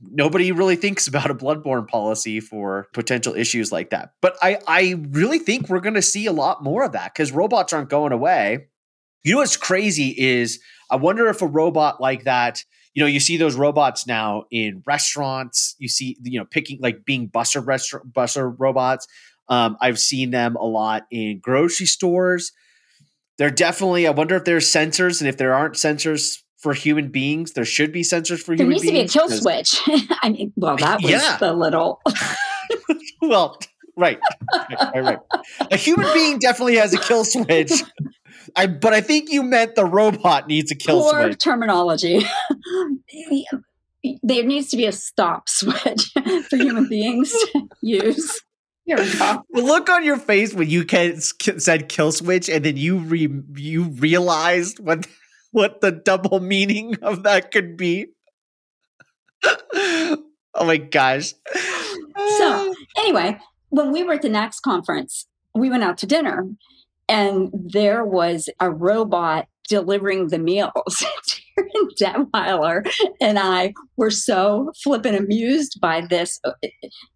Nobody 0.00 0.50
really 0.52 0.76
thinks 0.76 1.06
about 1.06 1.30
a 1.30 1.34
bloodborne 1.34 1.86
policy 1.86 2.40
for 2.40 2.88
potential 2.92 3.34
issues 3.34 3.70
like 3.70 3.90
that. 3.90 4.10
But 4.20 4.36
I, 4.42 4.58
I 4.66 4.96
really 5.10 5.38
think 5.38 5.68
we're 5.68 5.80
going 5.80 5.94
to 5.94 6.02
see 6.02 6.26
a 6.26 6.32
lot 6.32 6.62
more 6.62 6.84
of 6.84 6.92
that 6.92 7.14
because 7.14 7.32
robots 7.32 7.72
aren't 7.72 7.88
going 7.90 8.12
away. 8.12 8.66
You 9.22 9.32
know 9.32 9.38
what's 9.38 9.56
crazy 9.56 10.14
is 10.18 10.60
I 10.90 10.96
wonder 10.96 11.28
if 11.28 11.40
a 11.40 11.46
robot 11.46 12.00
like 12.00 12.24
that, 12.24 12.64
you 12.94 13.02
know, 13.02 13.06
you 13.08 13.20
see 13.20 13.36
those 13.36 13.56
robots 13.56 14.06
now 14.06 14.44
in 14.50 14.82
restaurants. 14.86 15.74
You 15.78 15.88
see, 15.88 16.16
you 16.22 16.38
know, 16.38 16.44
picking 16.46 16.78
like 16.80 17.04
being 17.04 17.28
busser 17.28 17.64
restaurant 17.66 18.12
busser 18.12 18.54
robots. 18.58 19.06
Um, 19.48 19.76
I've 19.80 19.98
seen 19.98 20.30
them 20.30 20.56
a 20.56 20.64
lot 20.64 21.06
in 21.10 21.40
grocery 21.40 21.86
stores. 21.86 22.52
They're 23.36 23.50
definitely. 23.50 24.06
I 24.06 24.10
wonder 24.10 24.36
if 24.36 24.44
there's 24.44 24.66
sensors, 24.70 25.20
and 25.20 25.28
if 25.28 25.36
there 25.36 25.52
aren't 25.54 25.74
sensors 25.74 26.38
for 26.56 26.72
human 26.72 27.08
beings, 27.08 27.52
there 27.52 27.64
should 27.64 27.92
be 27.92 28.02
sensors 28.02 28.38
for 28.40 28.56
There 28.56 28.64
human 28.64 28.70
needs 28.70 28.82
to 28.86 28.90
be 28.92 28.98
a 28.98 29.00
beings. 29.00 29.12
kill 29.12 29.28
switch. 29.28 29.80
I 30.22 30.30
mean, 30.30 30.52
well, 30.56 30.76
that 30.76 31.02
was 31.02 31.10
Yeah. 31.10 31.36
the 31.38 31.52
little. 31.52 32.00
Well, 33.22 33.58
right, 33.96 34.18
right, 34.70 35.02
right. 35.02 35.18
A 35.70 35.76
human 35.78 36.12
being 36.12 36.38
definitely 36.38 36.76
has 36.76 36.92
a 36.92 36.98
kill 36.98 37.24
switch. 37.24 37.72
I, 38.56 38.66
but 38.66 38.92
I 38.92 39.00
think 39.00 39.30
you 39.30 39.42
meant 39.42 39.74
the 39.74 39.84
robot 39.84 40.46
needs 40.46 40.70
a 40.70 40.74
kill 40.74 41.00
Poor 41.02 41.22
switch. 41.24 41.38
terminology. 41.38 42.24
Uh, 43.30 43.58
there 44.22 44.44
needs 44.44 44.68
to 44.68 44.76
be 44.76 44.84
a 44.84 44.92
stop 44.92 45.48
switch 45.48 46.12
for 46.50 46.56
human 46.56 46.86
beings 46.88 47.32
to 47.32 47.68
use. 47.82 48.38
Here 48.84 48.98
we 48.98 49.10
go. 49.18 49.42
The 49.50 49.62
look 49.62 49.88
on 49.88 50.04
your 50.04 50.18
face 50.18 50.52
when 50.52 50.68
you 50.68 50.84
said 51.56 51.88
kill 51.88 52.12
switch, 52.12 52.50
and 52.50 52.62
then 52.64 52.76
you 52.76 52.98
re- 52.98 53.42
you 53.56 53.84
realized 53.84 54.78
what 54.78 55.06
what 55.52 55.80
the 55.80 55.90
double 55.90 56.40
meaning 56.40 56.96
of 57.00 57.22
that 57.22 57.50
could 57.50 57.78
be. 57.78 58.08
oh 59.72 60.16
my 60.60 60.76
gosh! 60.76 61.32
So 62.36 62.74
anyway, 62.98 63.38
when 63.70 63.90
we 63.90 64.02
were 64.02 64.14
at 64.14 64.22
the 64.22 64.28
NACS 64.28 64.60
conference, 64.60 65.26
we 65.54 65.70
went 65.70 65.82
out 65.82 65.96
to 65.98 66.06
dinner 66.06 66.46
and 67.08 67.50
there 67.52 68.04
was 68.04 68.48
a 68.60 68.70
robot 68.70 69.46
delivering 69.68 70.28
the 70.28 70.38
meals. 70.38 71.04
Darin 71.56 72.28
Detwiler 72.30 72.86
and 73.20 73.38
I 73.38 73.72
were 73.96 74.10
so 74.10 74.72
flippin' 74.82 75.14
amused 75.14 75.80
by 75.80 76.00
this. 76.00 76.40
Uh, 76.44 76.52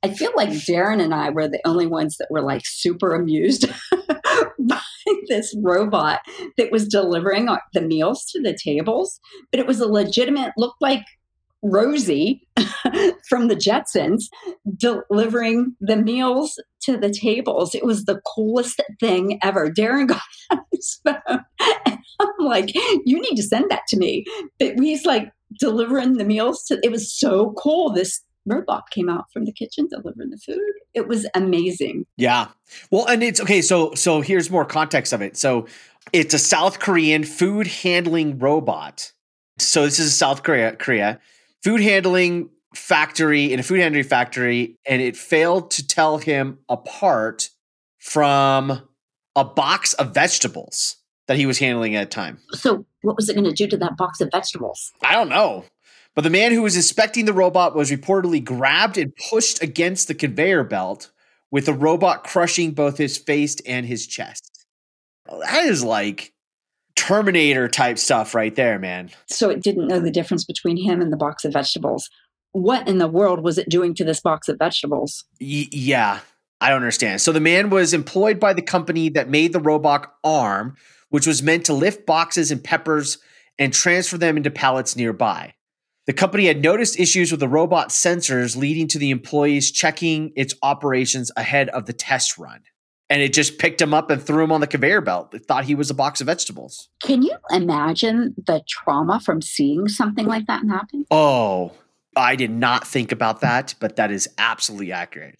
I 0.02 0.10
feel 0.14 0.30
like 0.36 0.50
Darren 0.50 1.02
and 1.02 1.14
I 1.14 1.30
were 1.30 1.48
the 1.48 1.60
only 1.66 1.86
ones 1.86 2.16
that 2.18 2.28
were 2.30 2.42
like 2.42 2.62
super 2.64 3.14
amused 3.14 3.68
by 4.60 4.80
this 5.28 5.54
robot 5.62 6.20
that 6.56 6.70
was 6.70 6.86
delivering 6.86 7.48
uh, 7.48 7.58
the 7.72 7.80
meals 7.80 8.24
to 8.26 8.40
the 8.40 8.56
tables, 8.62 9.18
but 9.50 9.60
it 9.60 9.66
was 9.66 9.80
a 9.80 9.88
legitimate, 9.88 10.52
looked 10.56 10.80
like 10.80 11.02
Rosie 11.62 12.46
from 13.28 13.48
the 13.48 13.56
Jetsons 13.56 14.24
delivering 14.76 15.74
the 15.80 15.96
meals 15.96 16.60
to 16.82 16.96
the 16.96 17.10
tables. 17.10 17.74
It 17.74 17.84
was 17.84 18.04
the 18.04 18.20
coolest 18.34 18.80
thing 19.00 19.38
ever. 19.42 19.70
Darin 19.70 20.06
got 20.06 20.22
on 20.50 20.60
his 20.72 21.00
phone 21.04 21.44
and 21.86 21.98
I'm 22.20 22.44
like, 22.44 22.74
you 23.04 23.20
need 23.20 23.36
to 23.36 23.42
send 23.42 23.70
that 23.70 23.86
to 23.88 23.96
me. 23.96 24.24
But 24.58 24.78
he's 24.78 25.04
like 25.04 25.32
delivering 25.58 26.16
the 26.18 26.24
meals 26.24 26.64
to 26.64 26.78
it 26.82 26.90
was 26.90 27.12
so 27.12 27.54
cool. 27.58 27.90
This 27.90 28.20
robot 28.46 28.84
came 28.90 29.08
out 29.08 29.26
from 29.32 29.44
the 29.44 29.52
kitchen 29.52 29.88
delivering 29.90 30.30
the 30.30 30.38
food. 30.38 30.72
It 30.94 31.08
was 31.08 31.26
amazing. 31.34 32.06
Yeah. 32.16 32.48
Well, 32.90 33.06
and 33.06 33.22
it's 33.22 33.40
okay. 33.40 33.62
So 33.62 33.94
so 33.94 34.20
here's 34.20 34.50
more 34.50 34.64
context 34.64 35.12
of 35.12 35.22
it. 35.22 35.36
So 35.36 35.66
it's 36.12 36.34
a 36.34 36.38
South 36.38 36.78
Korean 36.78 37.24
food 37.24 37.66
handling 37.66 38.38
robot. 38.38 39.12
So 39.58 39.84
this 39.84 39.98
is 39.98 40.16
South 40.16 40.44
Korea, 40.44 40.76
Korea 40.76 41.18
food 41.62 41.80
handling 41.80 42.50
factory 42.74 43.52
in 43.52 43.60
a 43.60 43.62
food 43.62 43.80
handling 43.80 44.04
factory, 44.04 44.78
and 44.86 45.00
it 45.00 45.16
failed 45.16 45.70
to 45.72 45.86
tell 45.86 46.18
him 46.18 46.58
apart 46.68 47.50
from 47.98 48.82
a 49.36 49.44
box 49.44 49.94
of 49.94 50.14
vegetables 50.14 50.96
that 51.26 51.36
he 51.36 51.46
was 51.46 51.58
handling 51.58 51.94
at 51.94 52.02
a 52.04 52.06
time. 52.06 52.38
So 52.52 52.86
what 53.02 53.16
was 53.16 53.28
it 53.28 53.34
going 53.34 53.44
to 53.44 53.52
do 53.52 53.66
to 53.68 53.76
that 53.78 53.96
box 53.96 54.20
of 54.20 54.30
vegetables? 54.32 54.92
I 55.02 55.14
don't 55.14 55.28
know. 55.28 55.64
But 56.14 56.22
the 56.22 56.30
man 56.30 56.52
who 56.52 56.62
was 56.62 56.74
inspecting 56.74 57.26
the 57.26 57.32
robot 57.32 57.76
was 57.76 57.90
reportedly 57.90 58.42
grabbed 58.42 58.98
and 58.98 59.12
pushed 59.30 59.62
against 59.62 60.08
the 60.08 60.14
conveyor 60.14 60.64
belt, 60.64 61.10
with 61.50 61.66
the 61.66 61.72
robot 61.72 62.24
crushing 62.24 62.72
both 62.72 62.98
his 62.98 63.16
face 63.16 63.56
and 63.66 63.86
his 63.86 64.06
chest. 64.06 64.66
That 65.26 65.64
is 65.64 65.84
like 65.84 66.32
Terminator 66.98 67.68
type 67.68 67.96
stuff 67.96 68.34
right 68.34 68.56
there, 68.56 68.76
man. 68.76 69.10
So 69.26 69.50
it 69.50 69.62
didn't 69.62 69.86
know 69.86 70.00
the 70.00 70.10
difference 70.10 70.44
between 70.44 70.76
him 70.76 71.00
and 71.00 71.12
the 71.12 71.16
box 71.16 71.44
of 71.44 71.52
vegetables. 71.52 72.10
What 72.50 72.88
in 72.88 72.98
the 72.98 73.06
world 73.06 73.40
was 73.40 73.56
it 73.56 73.68
doing 73.68 73.94
to 73.94 74.04
this 74.04 74.20
box 74.20 74.48
of 74.48 74.58
vegetables? 74.58 75.24
Y- 75.40 75.68
yeah, 75.70 76.18
I 76.60 76.70
don't 76.70 76.78
understand. 76.82 77.20
So 77.20 77.30
the 77.30 77.38
man 77.38 77.70
was 77.70 77.94
employed 77.94 78.40
by 78.40 78.52
the 78.52 78.62
company 78.62 79.10
that 79.10 79.30
made 79.30 79.52
the 79.52 79.60
robot 79.60 80.12
arm, 80.24 80.74
which 81.10 81.24
was 81.24 81.40
meant 81.40 81.64
to 81.66 81.72
lift 81.72 82.04
boxes 82.04 82.50
and 82.50 82.64
peppers 82.64 83.18
and 83.60 83.72
transfer 83.72 84.18
them 84.18 84.36
into 84.36 84.50
pallets 84.50 84.96
nearby. 84.96 85.54
The 86.06 86.12
company 86.12 86.46
had 86.46 86.62
noticed 86.62 86.98
issues 86.98 87.30
with 87.30 87.38
the 87.38 87.48
robot 87.48 87.90
sensors, 87.90 88.56
leading 88.56 88.88
to 88.88 88.98
the 88.98 89.10
employees 89.10 89.70
checking 89.70 90.32
its 90.34 90.52
operations 90.62 91.30
ahead 91.36 91.68
of 91.68 91.86
the 91.86 91.92
test 91.92 92.38
run. 92.38 92.62
And 93.10 93.22
it 93.22 93.32
just 93.32 93.58
picked 93.58 93.80
him 93.80 93.94
up 93.94 94.10
and 94.10 94.22
threw 94.22 94.44
him 94.44 94.52
on 94.52 94.60
the 94.60 94.66
conveyor 94.66 95.00
belt. 95.00 95.32
It 95.32 95.46
thought 95.46 95.64
he 95.64 95.74
was 95.74 95.88
a 95.88 95.94
box 95.94 96.20
of 96.20 96.26
vegetables. 96.26 96.88
Can 97.02 97.22
you 97.22 97.36
imagine 97.50 98.34
the 98.46 98.62
trauma 98.68 99.18
from 99.18 99.40
seeing 99.40 99.88
something 99.88 100.26
like 100.26 100.46
that 100.46 100.66
happen? 100.66 101.06
Oh, 101.10 101.72
I 102.16 102.36
did 102.36 102.50
not 102.50 102.86
think 102.86 103.10
about 103.12 103.40
that, 103.40 103.74
but 103.80 103.96
that 103.96 104.10
is 104.10 104.28
absolutely 104.36 104.92
accurate. 104.92 105.38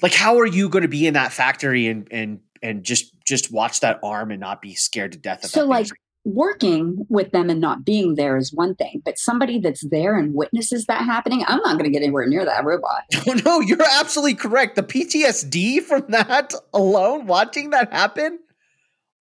Like, 0.00 0.14
how 0.14 0.38
are 0.38 0.46
you 0.46 0.68
going 0.68 0.82
to 0.82 0.88
be 0.88 1.06
in 1.06 1.14
that 1.14 1.32
factory 1.32 1.88
and 1.88 2.08
and 2.10 2.40
and 2.62 2.84
just 2.84 3.12
just 3.26 3.52
watch 3.52 3.80
that 3.80 4.00
arm 4.02 4.30
and 4.30 4.40
not 4.40 4.62
be 4.62 4.74
scared 4.74 5.12
to 5.12 5.18
death? 5.18 5.44
Of 5.44 5.50
So, 5.50 5.60
that 5.60 5.66
like? 5.66 5.88
Working 6.24 7.06
with 7.08 7.30
them 7.32 7.48
and 7.50 7.60
not 7.60 7.84
being 7.84 8.14
there 8.14 8.36
is 8.36 8.52
one 8.52 8.74
thing, 8.74 9.00
but 9.04 9.18
somebody 9.18 9.58
that's 9.58 9.80
there 9.88 10.16
and 10.16 10.34
witnesses 10.34 10.86
that 10.86 11.02
happening, 11.04 11.44
I'm 11.46 11.58
not 11.60 11.72
going 11.78 11.84
to 11.84 11.90
get 11.90 12.02
anywhere 12.02 12.26
near 12.26 12.44
that 12.44 12.64
robot. 12.64 13.02
oh 13.26 13.32
no, 13.44 13.60
you're 13.60 13.78
absolutely 13.98 14.34
correct. 14.34 14.76
The 14.76 14.82
PTSD 14.82 15.82
from 15.82 16.04
that 16.08 16.52
alone, 16.74 17.26
watching 17.26 17.70
that 17.70 17.92
happen. 17.92 18.38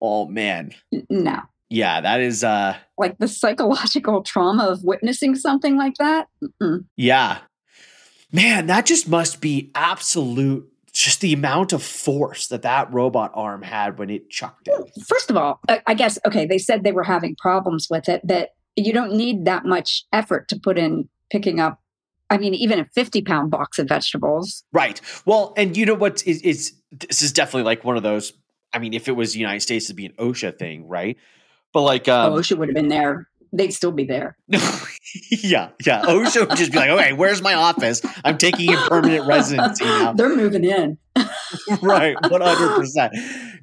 Oh 0.01 0.27
man, 0.29 0.73
No. 1.09 1.41
yeah, 1.71 2.01
that 2.01 2.21
is. 2.21 2.45
uh 2.45 2.77
Like 2.99 3.19
the 3.19 3.29
psychological 3.29 4.23
trauma 4.23 4.65
of 4.65 4.85
witnessing 4.85 5.35
something 5.35 5.77
like 5.77 5.95
that. 5.99 6.29
Mm-mm. 6.43 6.85
Yeah. 6.97 7.39
Man, 8.33 8.67
that 8.67 8.85
just 8.87 9.09
must 9.09 9.41
be 9.41 9.71
absolute 9.75 10.69
just 10.95 11.21
the 11.21 11.33
amount 11.33 11.73
of 11.73 11.83
force 11.83 12.47
that 12.47 12.63
that 12.63 12.93
robot 12.93 13.33
arm 13.35 13.63
had 13.63 13.99
when 13.99 14.09
it 14.09 14.31
chucked 14.31 14.69
it. 14.69 14.91
First 15.07 15.29
of 15.29 15.37
all, 15.37 15.61
I 15.87 15.93
guess, 15.93 16.19
okay, 16.25 16.47
they 16.47 16.57
said 16.57 16.85
they 16.85 16.93
were 16.93 17.03
having 17.03 17.35
problems 17.37 17.89
with 17.91 18.09
it, 18.09 18.23
but 18.25 18.51
you 18.77 18.93
don't 18.93 19.13
need 19.13 19.45
that 19.45 19.65
much 19.65 20.05
effort 20.13 20.49
to 20.49 20.59
put 20.59 20.79
in 20.79 21.09
picking 21.31 21.59
up, 21.59 21.81
I 22.31 22.39
mean, 22.39 22.55
even 22.55 22.79
a 22.79 22.85
50 22.85 23.23
pound 23.23 23.51
box 23.51 23.81
of 23.81 23.89
vegetables. 23.89 24.63
Right. 24.73 25.01
Well, 25.27 25.53
and 25.57 25.77
you 25.77 25.85
know 25.85 25.95
what 25.95 26.25
is 26.27 26.41
is 26.43 26.75
this 26.93 27.23
is 27.23 27.33
definitely 27.33 27.65
like 27.65 27.85
one 27.85 27.97
of 27.97 28.05
those. 28.05 28.33
I 28.73 28.79
mean, 28.79 28.95
if 28.95 29.09
it 29.09 29.13
was 29.13 29.33
the 29.33 29.41
United 29.41 29.61
States, 29.61 29.87
it'd 29.87 29.97
be 29.97 30.07
an 30.07 30.15
OSHA 30.19 30.59
thing, 30.59 30.87
right? 30.89 31.17
But 31.73 31.83
like, 31.83 32.09
um, 32.09 32.33
oh, 32.33 32.37
OSHA 32.37 32.57
would 32.57 32.69
have 32.69 32.75
been 32.75 32.89
there. 32.89 33.29
They'd 33.53 33.73
still 33.73 33.93
be 33.93 34.05
there. 34.05 34.37
yeah, 35.31 35.71
yeah, 35.85 36.03
oh, 36.07 36.21
OSHA 36.21 36.49
would 36.49 36.59
just 36.59 36.73
be 36.73 36.79
like, 36.79 36.91
okay, 36.91 37.13
where's 37.13 37.43
my 37.43 37.55
office? 37.55 38.03
I'm 38.25 38.39
taking 38.39 38.73
a 38.73 38.77
permanent 38.89 39.27
residency 39.29 39.85
now. 39.85 40.13
They're 40.13 40.35
moving 40.35 40.65
in. 40.65 40.99
right 41.83 42.17
100% 42.17 43.11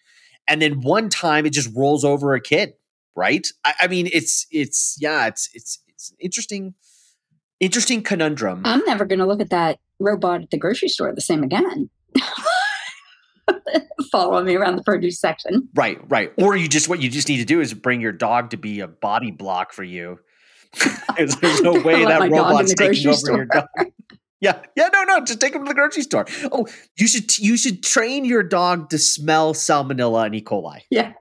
and 0.47 0.61
then 0.61 0.81
one 0.81 1.09
time 1.09 1.43
it 1.45 1.53
just 1.53 1.75
rolls 1.75 2.05
over 2.05 2.35
a 2.35 2.41
kid 2.41 2.73
right 3.15 3.47
i, 3.65 3.73
I 3.81 3.87
mean 3.87 4.07
it's 4.13 4.45
it's 4.51 4.95
yeah 4.99 5.25
it's 5.25 5.49
it's 5.53 5.79
it's 5.87 6.13
interesting 6.19 6.75
interesting 7.59 8.03
conundrum 8.03 8.61
I'm 8.63 8.83
never 8.85 9.05
going 9.05 9.17
to 9.19 9.25
look 9.25 9.41
at 9.41 9.49
that 9.49 9.79
robot 10.01 10.41
at 10.41 10.49
the 10.49 10.57
grocery 10.57 10.89
store 10.89 11.13
the 11.13 11.21
same 11.21 11.43
again. 11.43 11.89
Follow 14.11 14.43
me 14.43 14.55
around 14.55 14.75
the 14.75 14.83
produce 14.83 15.19
section. 15.19 15.69
Right, 15.73 15.99
right. 16.09 16.31
Or 16.37 16.55
you 16.55 16.67
just 16.67 16.89
what 16.89 17.01
you 17.01 17.09
just 17.09 17.29
need 17.29 17.37
to 17.37 17.45
do 17.45 17.61
is 17.61 17.73
bring 17.73 18.01
your 18.01 18.11
dog 18.11 18.51
to 18.51 18.57
be 18.57 18.79
a 18.79 18.87
body 18.87 19.31
block 19.31 19.73
for 19.73 19.83
you. 19.83 20.19
there's, 21.17 21.61
no 21.61 21.73
way 21.81 22.05
that 22.05 22.29
robot's 22.31 22.73
taking 22.73 23.07
over 23.07 23.17
grocery 23.17 23.35
your 23.35 23.45
dog. 23.45 23.67
Yeah, 24.41 24.59
yeah, 24.75 24.89
no, 24.91 25.03
no, 25.03 25.23
just 25.23 25.39
take 25.39 25.53
him 25.53 25.65
to 25.65 25.67
the 25.67 25.75
grocery 25.75 26.01
store. 26.01 26.25
Oh, 26.51 26.65
you 26.97 27.07
should 27.07 27.37
you 27.37 27.57
should 27.57 27.83
train 27.83 28.25
your 28.25 28.41
dog 28.41 28.89
to 28.89 28.97
smell 28.97 29.53
salmonella 29.53 30.25
and 30.25 30.33
E. 30.33 30.41
coli. 30.41 30.79
Yeah. 30.89 31.13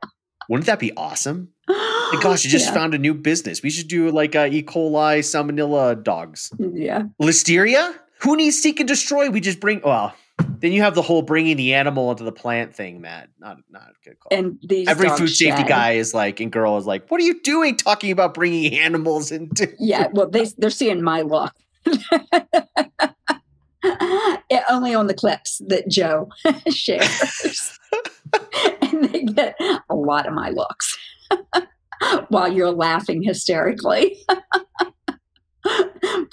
Wouldn't 0.48 0.64
that 0.66 0.78
be 0.78 0.96
awesome? 0.96 1.50
Gosh, 1.68 2.46
you 2.46 2.50
just 2.50 2.68
yeah. 2.68 2.74
found 2.74 2.94
a 2.94 2.98
new 2.98 3.12
business. 3.12 3.62
We 3.62 3.68
should 3.68 3.88
do 3.88 4.10
like 4.10 4.34
uh, 4.34 4.48
E. 4.50 4.62
coli 4.62 5.18
salmonella 5.18 6.02
dogs. 6.02 6.50
yeah. 6.58 7.02
Listeria? 7.20 7.94
Who 8.20 8.36
needs 8.36 8.58
seek 8.58 8.80
and 8.80 8.88
destroy? 8.88 9.28
We 9.28 9.40
just 9.40 9.60
bring. 9.60 9.82
Well, 9.84 10.14
then 10.60 10.72
you 10.72 10.82
have 10.82 10.94
the 10.94 11.02
whole 11.02 11.22
bringing 11.22 11.56
the 11.56 11.74
animal 11.74 12.10
into 12.10 12.24
the 12.24 12.32
plant 12.32 12.74
thing, 12.74 13.00
Matt. 13.00 13.30
Not 13.38 13.58
not 13.70 13.88
a 13.90 14.08
good 14.08 14.18
call. 14.20 14.36
And 14.38 14.58
these 14.62 14.88
Every 14.88 15.08
food 15.10 15.28
safety 15.28 15.64
guy 15.64 15.92
is 15.92 16.12
like, 16.14 16.40
and 16.40 16.52
girl 16.52 16.76
is 16.76 16.86
like, 16.86 17.08
"What 17.10 17.20
are 17.20 17.24
you 17.24 17.40
doing? 17.42 17.76
Talking 17.76 18.10
about 18.10 18.34
bringing 18.34 18.74
animals 18.78 19.32
into?" 19.32 19.72
Yeah, 19.78 20.08
well, 20.12 20.28
they 20.28 20.46
they're 20.58 20.70
seeing 20.70 21.02
my 21.02 21.22
look. 21.22 21.52
Yeah, 24.50 24.64
only 24.68 24.94
on 24.94 25.06
the 25.06 25.14
clips 25.14 25.62
that 25.68 25.88
Joe 25.88 26.28
shares, 26.70 27.78
and 28.82 29.04
they 29.04 29.22
get 29.22 29.56
a 29.88 29.94
lot 29.94 30.26
of 30.26 30.34
my 30.34 30.50
looks 30.50 30.98
while 32.28 32.52
you're 32.52 32.70
laughing 32.72 33.22
hysterically. 33.22 34.18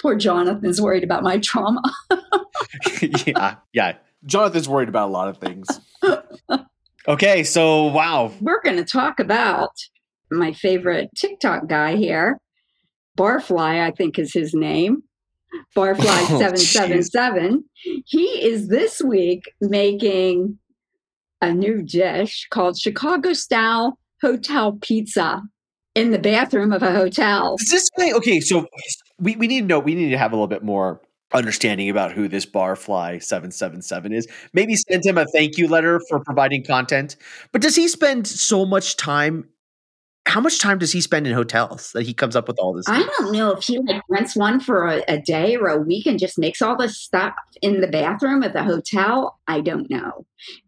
Poor 0.02 0.16
Jonathan's 0.16 0.80
worried 0.80 1.04
about 1.04 1.22
my 1.22 1.38
trauma. 1.38 1.80
yeah, 3.24 3.54
yeah. 3.72 3.96
Jonathan's 4.26 4.68
worried 4.68 4.88
about 4.88 5.08
a 5.08 5.12
lot 5.12 5.28
of 5.28 5.38
things. 5.38 5.66
Okay, 7.06 7.42
so 7.42 7.84
wow, 7.84 8.30
We're 8.38 8.60
going 8.60 8.76
to 8.76 8.84
talk 8.84 9.18
about 9.18 9.70
my 10.30 10.52
favorite 10.52 11.08
TikTok 11.16 11.66
guy 11.66 11.96
here, 11.96 12.38
Barfly, 13.16 13.80
I 13.80 13.92
think 13.92 14.18
is 14.18 14.34
his 14.34 14.52
name. 14.52 15.02
Barfly 15.74 16.04
Oh, 16.30 16.38
seven 16.38 16.58
seven 16.58 17.02
seven. 17.02 17.64
He 18.04 18.24
is 18.44 18.68
this 18.68 19.00
week 19.00 19.44
making 19.62 20.58
a 21.40 21.50
new 21.50 21.82
dish 21.82 22.46
called 22.50 22.78
Chicago 22.78 23.32
style 23.32 23.98
hotel 24.20 24.72
pizza 24.82 25.40
in 25.94 26.10
the 26.10 26.18
bathroom 26.18 26.72
of 26.74 26.82
a 26.82 26.92
hotel. 26.92 27.56
is 27.58 27.70
this 27.70 27.88
guy 27.96 28.12
okay? 28.12 28.40
So 28.40 28.66
we 29.18 29.34
we 29.36 29.46
need 29.46 29.60
to 29.62 29.66
know. 29.66 29.78
We 29.78 29.94
need 29.94 30.10
to 30.10 30.18
have 30.18 30.32
a 30.32 30.34
little 30.34 30.46
bit 30.46 30.62
more 30.62 31.00
understanding 31.32 31.90
about 31.90 32.12
who 32.12 32.28
this 32.28 32.46
Barfly 32.46 33.22
seven 33.22 33.50
seven 33.50 33.82
seven 33.82 34.12
is. 34.12 34.26
Maybe 34.52 34.74
send 34.76 35.04
him 35.04 35.18
a 35.18 35.26
thank 35.26 35.58
you 35.58 35.68
letter 35.68 36.00
for 36.08 36.20
providing 36.20 36.64
content. 36.64 37.16
But 37.52 37.62
does 37.62 37.76
he 37.76 37.88
spend 37.88 38.26
so 38.26 38.64
much 38.64 38.96
time? 38.96 39.48
How 40.26 40.40
much 40.40 40.60
time 40.60 40.78
does 40.78 40.92
he 40.92 41.00
spend 41.00 41.26
in 41.26 41.32
hotels 41.32 41.92
that 41.92 42.02
he 42.02 42.12
comes 42.12 42.36
up 42.36 42.48
with 42.48 42.58
all 42.58 42.74
this? 42.74 42.86
I 42.86 43.02
don't 43.18 43.32
know 43.32 43.52
if 43.52 43.64
he 43.64 43.78
like 43.78 44.02
rents 44.10 44.36
one 44.36 44.60
for 44.60 44.86
a, 44.86 45.02
a 45.08 45.18
day 45.18 45.56
or 45.56 45.68
a 45.68 45.80
week 45.80 46.06
and 46.06 46.18
just 46.18 46.38
makes 46.38 46.60
all 46.60 46.76
this 46.76 46.98
stuff 46.98 47.34
in 47.62 47.80
the 47.80 47.86
bathroom 47.86 48.42
at 48.42 48.52
the 48.52 48.62
hotel. 48.62 49.38
I 49.46 49.60
don't 49.60 49.88
know. 49.88 50.26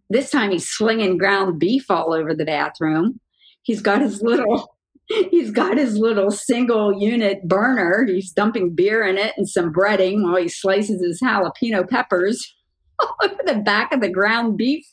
This 0.09 0.31
time 0.31 0.51
he's 0.51 0.69
slinging 0.69 1.19
ground 1.19 1.61
beef 1.61 1.91
all 1.91 2.15
over 2.15 2.35
the 2.35 2.47
bathroom. 2.47 3.21
He's 3.63 3.83
got 3.83 4.01
his 4.01 4.23
little 4.23 4.75
he's 5.31 5.51
got 5.51 5.77
his 5.77 5.97
little 5.97 6.31
single 6.31 6.93
unit 6.93 7.47
burner. 7.47 8.07
He's 8.07 8.33
dumping 8.33 8.75
beer 8.75 9.05
in 9.05 9.19
it 9.19 9.35
and 9.37 9.49
some 9.49 9.73
breading 9.73 10.23
while 10.23 10.37
he 10.37 10.49
slices 10.49 11.03
his 11.03 11.21
jalapeno 11.21 11.89
peppers 11.89 12.55
over 13.23 13.37
the 13.45 13.57
back 13.57 13.93
of 13.93 14.01
the 14.01 14.11
ground 14.11 14.57
beef. 14.57 14.87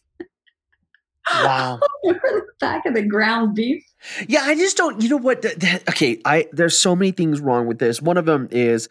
Wow. 1.30 1.82
Over 2.06 2.22
the 2.24 2.46
back 2.62 2.86
of 2.86 2.94
the 2.94 3.02
ground 3.02 3.54
beef. 3.54 3.84
Yeah, 4.30 4.44
I 4.44 4.56
just 4.56 4.78
don't. 4.78 5.02
You 5.02 5.10
know 5.10 5.18
what? 5.18 5.46
okay, 5.90 6.22
I 6.24 6.48
there's 6.54 6.78
so 6.78 6.96
many 6.96 7.12
things 7.12 7.42
wrong 7.42 7.68
with 7.68 7.80
this. 7.80 8.02
One 8.02 8.16
of 8.16 8.24
them 8.26 8.48
is, 8.50 8.88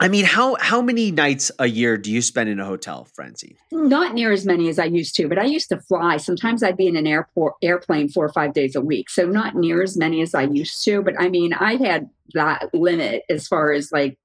I 0.00 0.08
mean, 0.08 0.24
how 0.24 0.56
how 0.58 0.80
many 0.80 1.10
nights 1.10 1.50
a 1.58 1.66
year 1.66 1.98
do 1.98 2.10
you 2.10 2.22
spend 2.22 2.48
in 2.48 2.58
a 2.58 2.64
hotel, 2.64 3.06
Frenzy? 3.14 3.56
Not 3.70 4.14
near 4.14 4.32
as 4.32 4.46
many 4.46 4.68
as 4.68 4.78
I 4.78 4.86
used 4.86 5.14
to, 5.16 5.28
but 5.28 5.38
I 5.38 5.44
used 5.44 5.68
to 5.68 5.80
fly. 5.80 6.16
Sometimes 6.16 6.62
I'd 6.62 6.76
be 6.78 6.86
in 6.86 6.96
an 6.96 7.06
airport 7.06 7.54
airplane 7.62 8.08
four 8.08 8.24
or 8.24 8.32
five 8.32 8.54
days 8.54 8.74
a 8.74 8.80
week. 8.80 9.10
So 9.10 9.26
not 9.26 9.54
near 9.54 9.82
as 9.82 9.96
many 9.96 10.22
as 10.22 10.34
I 10.34 10.44
used 10.44 10.82
to. 10.84 11.02
But 11.02 11.14
I 11.20 11.28
mean, 11.28 11.52
I 11.52 11.74
had 11.76 12.08
that 12.34 12.70
limit 12.74 13.22
as 13.28 13.46
far 13.46 13.72
as 13.72 13.92
like 13.92 14.18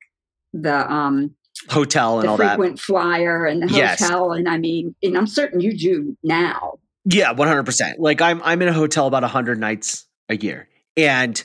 the 0.53 0.91
um 0.91 1.35
Hotel 1.69 2.19
and 2.19 2.27
the 2.27 2.31
all 2.31 2.37
that. 2.37 2.55
frequent 2.55 2.79
flyer 2.79 3.45
and 3.45 3.61
the 3.63 3.67
Yes. 3.73 3.99
hotel. 3.99 4.31
And 4.31 4.47
I 4.47 4.57
mean, 4.57 4.95
and 5.03 5.17
I'm 5.17 5.27
certain 5.27 5.59
you 5.59 5.75
do 5.77 6.15
now. 6.23 6.79
Yeah, 7.03 7.31
one 7.31 7.47
hundred 7.47 7.63
percent. 7.65 7.99
Like 7.99 8.21
I'm 8.21 8.41
I'm 8.43 8.61
in 8.61 8.67
a 8.67 8.73
hotel 8.73 9.07
about 9.07 9.23
hundred 9.23 9.59
nights 9.59 10.05
a 10.29 10.37
year, 10.37 10.69
and 10.95 11.41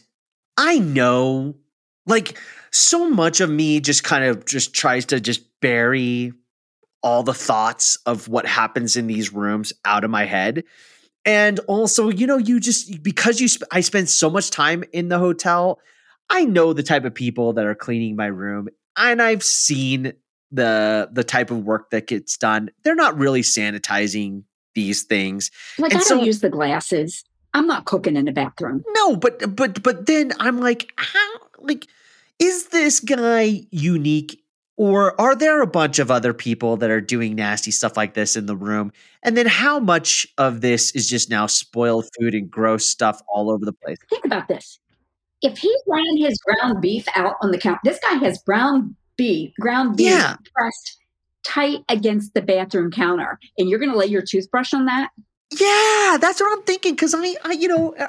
I 0.57 0.79
know, 0.79 1.55
like, 2.07 2.37
so 2.73 3.09
much 3.09 3.41
of 3.41 3.51
me 3.51 3.81
just 3.81 4.03
kind 4.03 4.25
of 4.25 4.45
just 4.45 4.75
tries 4.75 5.07
to 5.07 5.21
just 5.21 5.43
bury 5.61 6.33
all 7.03 7.23
the 7.23 7.35
thoughts 7.35 7.97
of 8.07 8.29
what 8.29 8.47
happens 8.47 8.97
in 8.97 9.07
these 9.07 9.33
rooms 9.33 9.73
out 9.85 10.05
of 10.05 10.11
my 10.11 10.25
head. 10.25 10.65
And 11.25 11.61
also, 11.61 12.09
you 12.09 12.27
know, 12.27 12.39
you 12.39 12.59
just 12.59 13.03
because 13.03 13.41
you 13.41 13.47
sp- 13.47 13.71
I 13.71 13.81
spend 13.81 14.09
so 14.09 14.29
much 14.29 14.51
time 14.51 14.83
in 14.93 15.09
the 15.09 15.19
hotel, 15.19 15.79
I 16.31 16.45
know 16.45 16.73
the 16.73 16.83
type 16.83 17.05
of 17.05 17.15
people 17.15 17.53
that 17.53 17.67
are 17.67 17.75
cleaning 17.75 18.17
my 18.17 18.27
room, 18.27 18.69
and 18.97 19.23
I've 19.23 19.43
seen 19.43 20.15
the 20.51 21.09
the 21.13 21.23
type 21.23 21.51
of 21.51 21.65
work 21.65 21.91
that 21.91 22.09
gets 22.09 22.37
done. 22.37 22.71
They're 22.83 22.97
not 22.97 23.17
really 23.17 23.43
sanitizing 23.43 24.43
these 24.75 25.05
things. 25.05 25.51
Like 25.79 25.93
And 25.93 26.01
I 26.01 26.05
don't 26.05 26.25
use 26.25 26.41
the 26.41 26.51
glasses. 26.51 27.25
I'm 27.55 27.67
not 27.67 27.85
cooking 27.85 28.17
in 28.17 28.25
the 28.25 28.33
bathroom. 28.33 28.83
No, 28.95 29.15
but 29.15 29.55
but 29.55 29.83
but 29.83 30.07
then 30.07 30.33
I'm 30.41 30.59
like, 30.59 30.93
how 30.97 31.29
like 31.59 31.87
is 32.39 32.69
this 32.69 33.01
guy 33.01 33.63
unique 33.71 34.43
or 34.77 35.21
are 35.21 35.35
there 35.37 35.61
a 35.63 35.67
bunch 35.67 35.99
of 35.99 36.11
other 36.11 36.33
people 36.33 36.77
that 36.79 36.91
are 36.91 37.01
doing 37.01 37.35
nasty 37.35 37.71
stuff 37.71 37.97
like 37.97 38.15
this 38.15 38.37
in 38.37 38.47
the 38.47 38.57
room? 38.57 38.91
And 39.23 39.37
then 39.37 39.47
how 39.47 39.79
much 39.79 40.27
of 40.39 40.61
this 40.61 40.91
is 40.93 41.09
just 41.09 41.31
now 41.31 41.47
spoiled 41.47 42.07
food 42.19 42.35
and 42.35 42.51
gross 42.51 42.87
stuff 42.87 43.21
all 43.29 43.51
over 43.51 43.65
the 43.65 43.73
place? 43.73 43.99
Think 44.11 44.25
about 44.25 44.49
this. 44.49 44.81
If 45.43 45.59
he's 45.59 45.81
laying 45.87 46.19
his 46.19 46.39
ground 46.39 46.81
beef 46.81 47.05
out 47.15 47.35
on 47.43 47.51
the 47.51 47.59
counter, 47.59 47.81
this 47.85 47.99
guy 48.03 48.15
has 48.25 48.43
ground 48.47 48.97
beef, 49.17 49.53
ground 49.61 49.97
beef 49.97 50.07
Yeah. 50.09 50.37
pressed 50.55 50.99
tight 51.45 51.81
against 51.89 52.35
the 52.35 52.41
bathroom 52.41 52.91
counter, 52.91 53.39
and 53.59 53.69
you're 53.69 53.79
going 53.81 53.91
to 53.93 53.99
lay 53.99 54.07
your 54.07 54.23
toothbrush 54.23 54.73
on 54.73 54.87
that. 54.87 55.11
Yeah, 55.61 56.17
that's 56.21 56.41
what 56.41 56.51
I'm 56.57 56.63
thinking 56.65 56.97
cuz 56.97 57.15
I 57.15 57.37
I 57.45 57.53
you 57.53 57.69
know 57.69 57.95
uh, 57.97 58.09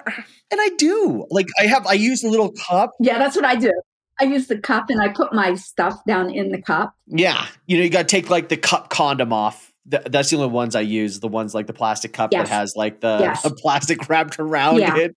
and 0.50 0.62
I 0.62 0.70
do. 0.78 1.26
Like 1.30 1.48
I 1.60 1.66
have 1.66 1.86
I 1.86 1.94
use 1.94 2.24
a 2.24 2.30
little 2.30 2.54
cup. 2.54 2.92
Yeah, 3.02 3.18
that's 3.18 3.36
what 3.36 3.44
I 3.44 3.56
do. 3.56 3.72
I 4.22 4.26
use 4.26 4.48
the 4.48 4.58
cup 4.58 4.90
and 4.90 5.02
I 5.02 5.10
put 5.10 5.34
my 5.34 5.56
stuff 5.56 6.00
down 6.08 6.30
in 6.30 6.52
the 6.52 6.62
cup. 6.62 6.96
Yeah. 7.08 7.46
You 7.68 7.78
know, 7.78 7.84
you 7.84 7.90
got 7.90 8.08
to 8.08 8.12
take 8.16 8.30
like 8.30 8.50
the 8.50 8.58
cup 8.58 8.90
condom 8.90 9.34
off. 9.34 9.72
Th- 9.90 10.04
that's 10.06 10.30
the 10.30 10.38
only 10.38 10.50
ones 10.50 10.76
I 10.76 10.82
use. 10.82 11.20
The 11.20 11.28
ones 11.28 11.54
like 11.54 11.68
the 11.68 11.74
plastic 11.74 12.14
cup 12.14 12.32
Yes. 12.32 12.48
that 12.50 12.54
has 12.54 12.74
like 12.76 13.02
the, 13.02 13.18
Yes. 13.20 13.42
the 13.42 13.50
plastic 13.56 14.08
wrapped 14.10 14.40
around 14.40 14.80
Yeah. 14.80 14.96
it. 14.98 15.16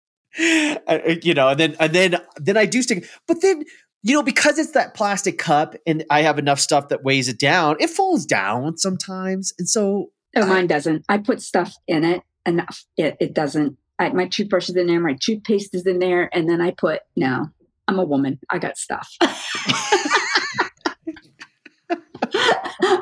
Uh, 0.86 0.98
you 1.22 1.32
know, 1.34 1.48
and 1.48 1.58
then 1.60 1.76
and 1.80 1.92
then 1.94 2.16
then 2.36 2.56
I 2.58 2.66
do 2.66 2.82
stick. 2.82 3.08
But 3.26 3.40
then 3.40 3.64
you 4.02 4.14
know, 4.14 4.22
because 4.22 4.58
it's 4.58 4.72
that 4.72 4.92
plastic 4.94 5.38
cup, 5.38 5.74
and 5.86 6.04
I 6.10 6.20
have 6.22 6.38
enough 6.38 6.60
stuff 6.60 6.88
that 6.90 7.02
weighs 7.02 7.28
it 7.28 7.38
down, 7.40 7.76
it 7.80 7.88
falls 7.90 8.26
down 8.26 8.76
sometimes, 8.76 9.52
and 9.58 9.66
so 9.68 10.10
Oh, 10.36 10.42
I- 10.42 10.46
mine 10.46 10.66
doesn't. 10.66 11.04
I 11.08 11.18
put 11.18 11.40
stuff 11.40 11.74
in 11.88 12.04
it 12.04 12.22
enough. 12.44 12.84
It, 12.98 13.16
it 13.18 13.32
doesn't. 13.34 13.78
I, 13.98 14.10
my 14.10 14.26
toothbrush 14.26 14.68
is 14.68 14.76
in 14.76 14.86
there. 14.88 15.00
My 15.00 15.16
toothpaste 15.18 15.74
is 15.74 15.86
in 15.86 15.98
there, 16.00 16.28
and 16.36 16.46
then 16.50 16.60
I 16.60 16.72
put 16.72 17.00
no. 17.16 17.46
I'm 17.88 17.98
a 17.98 18.04
woman. 18.04 18.38
I 18.50 18.58
got 18.58 18.76
stuff. 18.78 19.08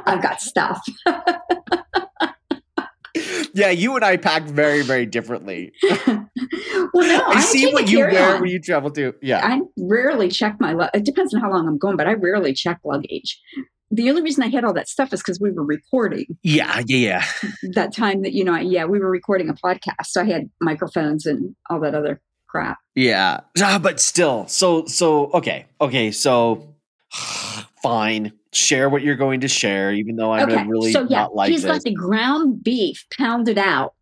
I've 0.07 0.23
got 0.23 0.40
stuff. 0.40 0.81
yeah, 3.55 3.70
you 3.70 3.94
and 3.97 4.05
I 4.05 4.16
pack 4.16 4.42
very 4.44 4.83
very 4.83 5.07
differently. 5.07 5.73
well, 6.07 6.29
no, 6.94 7.23
I 7.27 7.40
see 7.40 7.73
what 7.73 7.88
you 7.88 8.01
wear 8.01 8.11
carry-on. 8.11 8.40
when 8.42 8.51
you 8.51 8.61
travel 8.61 8.90
to. 8.92 9.14
Yeah, 9.23 9.40
I 9.47 9.61
rarely 9.79 10.29
check 10.29 10.57
my. 10.61 10.73
Lu- 10.75 10.88
it 10.92 11.05
depends 11.05 11.33
on 11.35 11.40
how 11.40 11.51
long 11.51 11.66
I'm 11.66 11.79
going, 11.79 11.97
but 11.97 12.07
I 12.07 12.12
rarely 12.14 12.53
check 12.53 12.81
luggage. 12.85 13.40
the 13.90 14.11
only 14.11 14.23
reason 14.23 14.42
I 14.42 14.49
had 14.49 14.64
all 14.64 14.75
that 14.75 14.88
stuff 14.88 15.12
is 15.12 15.20
because 15.20 15.40
we 15.40 15.51
were 15.51 15.64
recording 15.64 16.27
Yeah, 16.42 16.83
yeah, 16.87 17.23
yeah. 17.42 17.49
that 17.75 17.94
time 17.94 18.23
that, 18.23 18.33
you 18.33 18.44
know, 18.44 18.57
yeah, 18.57 18.85
we 18.85 18.99
were 18.99 19.11
recording 19.11 19.49
a 19.49 19.55
podcast. 19.55 20.07
So 20.07 20.20
I 20.23 20.25
had 20.25 20.51
microphones 20.61 21.25
and 21.27 21.55
all 21.70 21.81
that 21.81 21.94
other 21.94 22.20
crap. 22.55 22.79
Yeah. 22.95 23.40
Ah, 23.61 23.81
but 23.83 23.99
still. 23.99 24.47
So 24.47 24.87
so 24.87 25.31
okay. 25.33 25.67
Okay. 25.81 26.11
So 26.12 26.75
fine. 27.83 28.33
Share 28.53 28.88
what 28.88 29.03
you're 29.03 29.17
going 29.17 29.40
to 29.40 29.49
share, 29.49 29.93
even 29.93 30.14
though 30.14 30.33
I'm 30.33 30.49
okay. 30.49 30.64
really 30.64 30.93
so 30.93 31.07
yeah, 31.09 31.23
not 31.23 31.35
like 31.35 31.51
he's 31.51 31.62
this. 31.62 31.73
got 31.73 31.83
the 31.83 31.93
ground 31.93 32.62
beef 32.62 33.05
pounded 33.19 33.59
out 33.59 33.95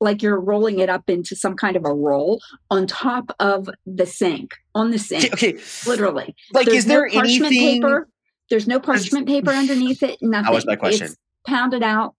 like 0.00 0.22
you're 0.22 0.40
rolling 0.40 0.80
it 0.80 0.88
up 0.88 1.08
into 1.08 1.36
some 1.36 1.54
kind 1.54 1.76
of 1.76 1.84
a 1.84 1.92
roll 1.92 2.40
on 2.70 2.86
top 2.86 3.30
of 3.38 3.68
the 3.86 4.06
sink, 4.06 4.54
on 4.74 4.90
the 4.90 4.98
sink, 4.98 5.32
okay, 5.32 5.54
okay. 5.54 5.62
literally. 5.86 6.34
Like, 6.52 6.66
There's 6.66 6.78
is 6.78 6.86
there 6.86 7.06
no 7.06 7.12
parchment 7.12 7.46
anything? 7.46 7.82
paper? 7.82 8.08
There's 8.48 8.66
no 8.66 8.80
parchment 8.80 9.28
paper 9.28 9.50
underneath 9.50 10.02
it. 10.02 10.18
Nothing. 10.22 10.44
That 10.44 10.52
was 10.52 10.66
my 10.66 10.76
question. 10.76 11.06
It's 11.06 11.16
pounded 11.46 11.82
out. 11.82 12.14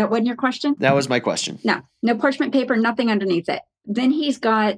That 0.00 0.10
wasn't 0.10 0.28
your 0.28 0.36
question? 0.36 0.74
That 0.78 0.94
was 0.94 1.08
my 1.10 1.20
question. 1.20 1.58
No, 1.62 1.82
no 2.02 2.14
parchment 2.16 2.52
paper, 2.54 2.74
nothing 2.74 3.10
underneath 3.10 3.48
it. 3.50 3.60
Then 3.84 4.10
he's 4.10 4.38
got 4.38 4.76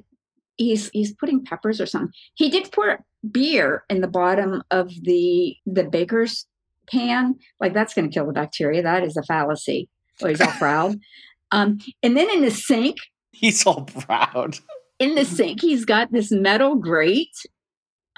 he's 0.57 0.89
he's 0.91 1.13
putting 1.13 1.43
peppers 1.45 1.79
or 1.79 1.85
something. 1.85 2.11
He 2.33 2.49
did 2.49 2.71
pour 2.73 2.99
beer 3.31 3.85
in 3.89 4.01
the 4.01 4.07
bottom 4.07 4.63
of 4.69 4.89
the 5.03 5.55
the 5.65 5.85
baker's 5.85 6.45
pan. 6.91 7.35
Like 7.61 7.73
that's 7.73 7.93
going 7.93 8.09
to 8.09 8.13
kill 8.13 8.27
the 8.27 8.33
bacteria. 8.33 8.83
That 8.83 9.03
is 9.03 9.15
a 9.15 9.23
fallacy. 9.23 9.87
Oh, 10.21 10.27
he's 10.27 10.41
all 10.41 10.51
proud. 10.51 10.99
Um, 11.51 11.77
and 12.01 12.17
then 12.17 12.31
in 12.31 12.41
the 12.41 12.49
sink, 12.49 12.97
He's 13.31 13.63
all 13.67 13.83
proud. 13.83 14.57
in 14.97 15.13
the 15.13 15.23
sink, 15.23 15.61
he's 15.61 15.85
got 15.85 16.11
this 16.11 16.31
metal 16.31 16.73
grate. 16.77 17.37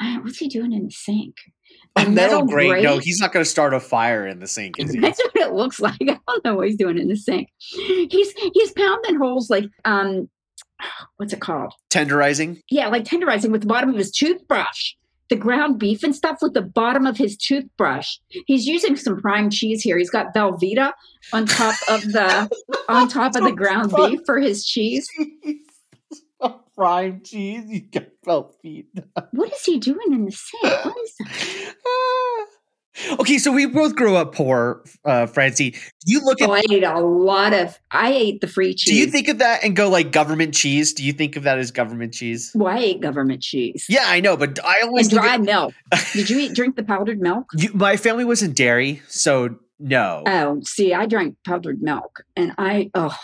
Uh, 0.01 0.19
What's 0.19 0.37
he 0.37 0.47
doing 0.47 0.71
in 0.71 0.85
the 0.85 0.91
sink? 0.91 1.35
A 1.97 2.09
metal 2.09 2.45
grate. 2.45 2.83
No, 2.83 2.97
he's 2.97 3.19
not 3.19 3.31
going 3.31 3.43
to 3.43 3.49
start 3.49 3.73
a 3.73 3.79
fire 3.79 4.27
in 4.27 4.39
the 4.39 4.47
sink, 4.47 4.79
is 4.79 4.91
he? 4.91 4.99
That's 4.99 5.21
what 5.23 5.35
it 5.35 5.53
looks 5.53 5.79
like. 5.79 5.95
I 6.01 6.17
don't 6.27 6.45
know 6.45 6.55
what 6.55 6.67
he's 6.67 6.77
doing 6.77 6.97
in 6.97 7.07
the 7.07 7.15
sink. 7.15 7.49
He's 7.59 8.31
he's 8.53 8.71
pounding 8.73 9.17
holes 9.17 9.49
like 9.49 9.65
um, 9.85 10.29
what's 11.17 11.33
it 11.33 11.41
called? 11.41 11.73
Tenderizing. 11.89 12.61
Yeah, 12.69 12.87
like 12.87 13.03
tenderizing 13.03 13.51
with 13.51 13.61
the 13.61 13.67
bottom 13.67 13.89
of 13.89 13.95
his 13.95 14.11
toothbrush. 14.11 14.93
The 15.29 15.35
ground 15.35 15.79
beef 15.79 16.03
and 16.03 16.15
stuff 16.15 16.37
with 16.41 16.53
the 16.53 16.61
bottom 16.61 17.07
of 17.07 17.17
his 17.17 17.35
toothbrush. 17.35 18.17
He's 18.45 18.67
using 18.67 18.95
some 18.95 19.19
prime 19.19 19.49
cheese 19.49 19.81
here. 19.81 19.97
He's 19.97 20.11
got 20.11 20.35
Velveeta 20.35 20.91
on 21.33 21.47
top 21.47 21.75
of 21.89 22.03
the 22.11 22.49
on 22.89 23.07
top 23.07 23.35
of 23.35 23.43
the 23.43 23.51
ground 23.51 23.91
beef 23.95 24.19
for 24.25 24.39
his 24.39 24.65
cheese. 24.65 25.07
Prime 26.77 27.21
cheese. 27.23 27.63
You 27.67 27.81
got 27.81 28.07
felt 28.23 28.55
feet. 28.61 28.87
What 29.31 29.53
is 29.53 29.63
he 29.63 29.79
doing 29.79 30.11
in 30.11 30.25
the 30.25 30.31
sink? 30.31 30.63
What 30.63 30.95
is 31.03 31.13
that? 31.17 31.75
okay, 33.19 33.37
so 33.37 33.51
we 33.51 33.65
both 33.65 33.95
grew 33.95 34.15
up 34.15 34.33
poor, 34.33 34.83
uh, 35.03 35.25
Francie. 35.25 35.71
Do 35.71 35.79
you 36.05 36.21
look 36.21 36.41
at 36.41 36.49
Oh, 36.49 36.53
I 36.53 36.61
ate 36.69 36.83
a 36.83 36.99
lot 36.99 37.53
of. 37.53 37.79
I 37.91 38.11
ate 38.11 38.41
the 38.41 38.47
free 38.47 38.73
cheese. 38.73 38.93
Do 38.93 38.99
you 38.99 39.07
think 39.07 39.27
of 39.27 39.39
that 39.39 39.63
and 39.63 39.75
go 39.75 39.89
like 39.89 40.11
government 40.11 40.53
cheese? 40.53 40.93
Do 40.93 41.03
you 41.03 41.13
think 41.13 41.35
of 41.35 41.43
that 41.43 41.57
as 41.57 41.71
government 41.71 42.13
cheese? 42.13 42.51
Well, 42.55 42.73
I 42.73 42.79
ate 42.79 43.01
government 43.01 43.41
cheese. 43.41 43.85
Yeah, 43.89 44.05
I 44.05 44.19
know, 44.19 44.37
but 44.37 44.63
I 44.63 44.81
always 44.81 45.11
and 45.11 45.21
dry 45.21 45.35
at, 45.35 45.41
milk. 45.41 45.73
Did 46.13 46.29
you 46.29 46.39
eat 46.39 46.53
drink 46.53 46.75
the 46.75 46.83
powdered 46.83 47.19
milk? 47.19 47.45
you, 47.55 47.71
my 47.73 47.97
family 47.97 48.25
was 48.25 48.41
in 48.41 48.53
dairy, 48.53 49.01
so 49.07 49.57
no. 49.79 50.23
Oh, 50.25 50.61
see, 50.63 50.93
I 50.93 51.05
drank 51.05 51.35
powdered 51.45 51.81
milk, 51.81 52.23
and 52.35 52.53
I 52.57 52.91
oh, 52.93 53.17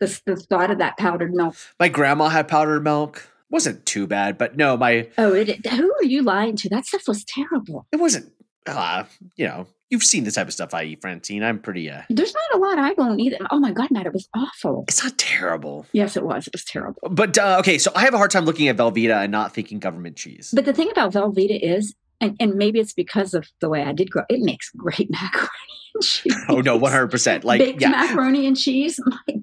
the 0.00 0.20
the 0.26 0.36
thought 0.36 0.70
of 0.70 0.78
that 0.78 0.96
powdered 0.98 1.32
milk. 1.34 1.54
my 1.78 1.88
grandma 1.88 2.28
had 2.28 2.48
powdered 2.48 2.82
milk. 2.82 3.28
wasn't 3.50 3.84
too 3.86 4.06
bad, 4.06 4.38
but 4.38 4.56
no, 4.56 4.76
my 4.76 5.08
Oh, 5.18 5.32
it. 5.34 5.64
Who 5.66 5.92
are 5.94 6.04
you 6.04 6.22
lying 6.22 6.56
to? 6.56 6.68
That 6.68 6.86
stuff 6.86 7.06
was 7.06 7.24
terrible. 7.24 7.86
it 7.92 8.00
wasn't. 8.00 8.32
Uh, 8.66 9.04
you 9.36 9.46
know, 9.46 9.66
you've 9.88 10.02
seen 10.02 10.24
the 10.24 10.30
type 10.30 10.46
of 10.46 10.52
stuff 10.52 10.74
I 10.74 10.84
eat, 10.84 11.00
Francine. 11.00 11.42
I'm 11.42 11.58
pretty. 11.58 11.90
uh 11.90 12.02
There's 12.10 12.34
not 12.34 12.58
a 12.60 12.62
lot 12.64 12.78
I 12.78 12.92
won't 12.92 13.18
eat. 13.20 13.34
Oh 13.50 13.58
my 13.58 13.72
god, 13.72 13.90
Matt, 13.90 14.06
it 14.06 14.12
was 14.12 14.28
awful. 14.36 14.84
It's 14.86 15.02
not 15.02 15.16
terrible, 15.18 15.86
Yes, 15.92 16.16
it 16.16 16.22
was. 16.24 16.46
It 16.46 16.52
was 16.52 16.64
terrible. 16.64 17.00
but 17.10 17.36
uh, 17.38 17.56
okay. 17.60 17.78
So 17.78 17.90
I 17.96 18.02
have 18.02 18.14
a 18.14 18.18
hard 18.18 18.30
time 18.30 18.44
looking 18.44 18.68
at 18.68 18.76
Velveeta 18.76 19.22
and 19.22 19.32
not 19.32 19.54
thinking 19.54 19.78
government 19.78 20.16
cheese. 20.16 20.52
But 20.54 20.64
the 20.66 20.72
thing 20.74 20.90
about 20.90 21.12
Velveeta 21.12 21.58
is, 21.60 21.94
and, 22.20 22.36
and 22.38 22.54
maybe 22.54 22.78
it's 22.78 22.92
because 22.92 23.32
of 23.34 23.48
the 23.60 23.68
way 23.70 23.82
I 23.82 23.92
did 23.92 24.10
grow. 24.10 24.22
It 24.28 24.40
makes 24.40 24.70
great 24.76 25.10
macaroni 25.10 25.48
and 25.94 26.02
cheese. 26.04 26.36
Oh 26.50 26.60
no, 26.60 26.76
one 26.76 26.92
hundred 26.92 27.10
percent. 27.10 27.44
Like 27.44 27.58
baked 27.60 27.80
yeah. 27.80 27.88
macaroni 27.88 28.46
and 28.46 28.56
cheese. 28.56 29.00
My 29.06 29.34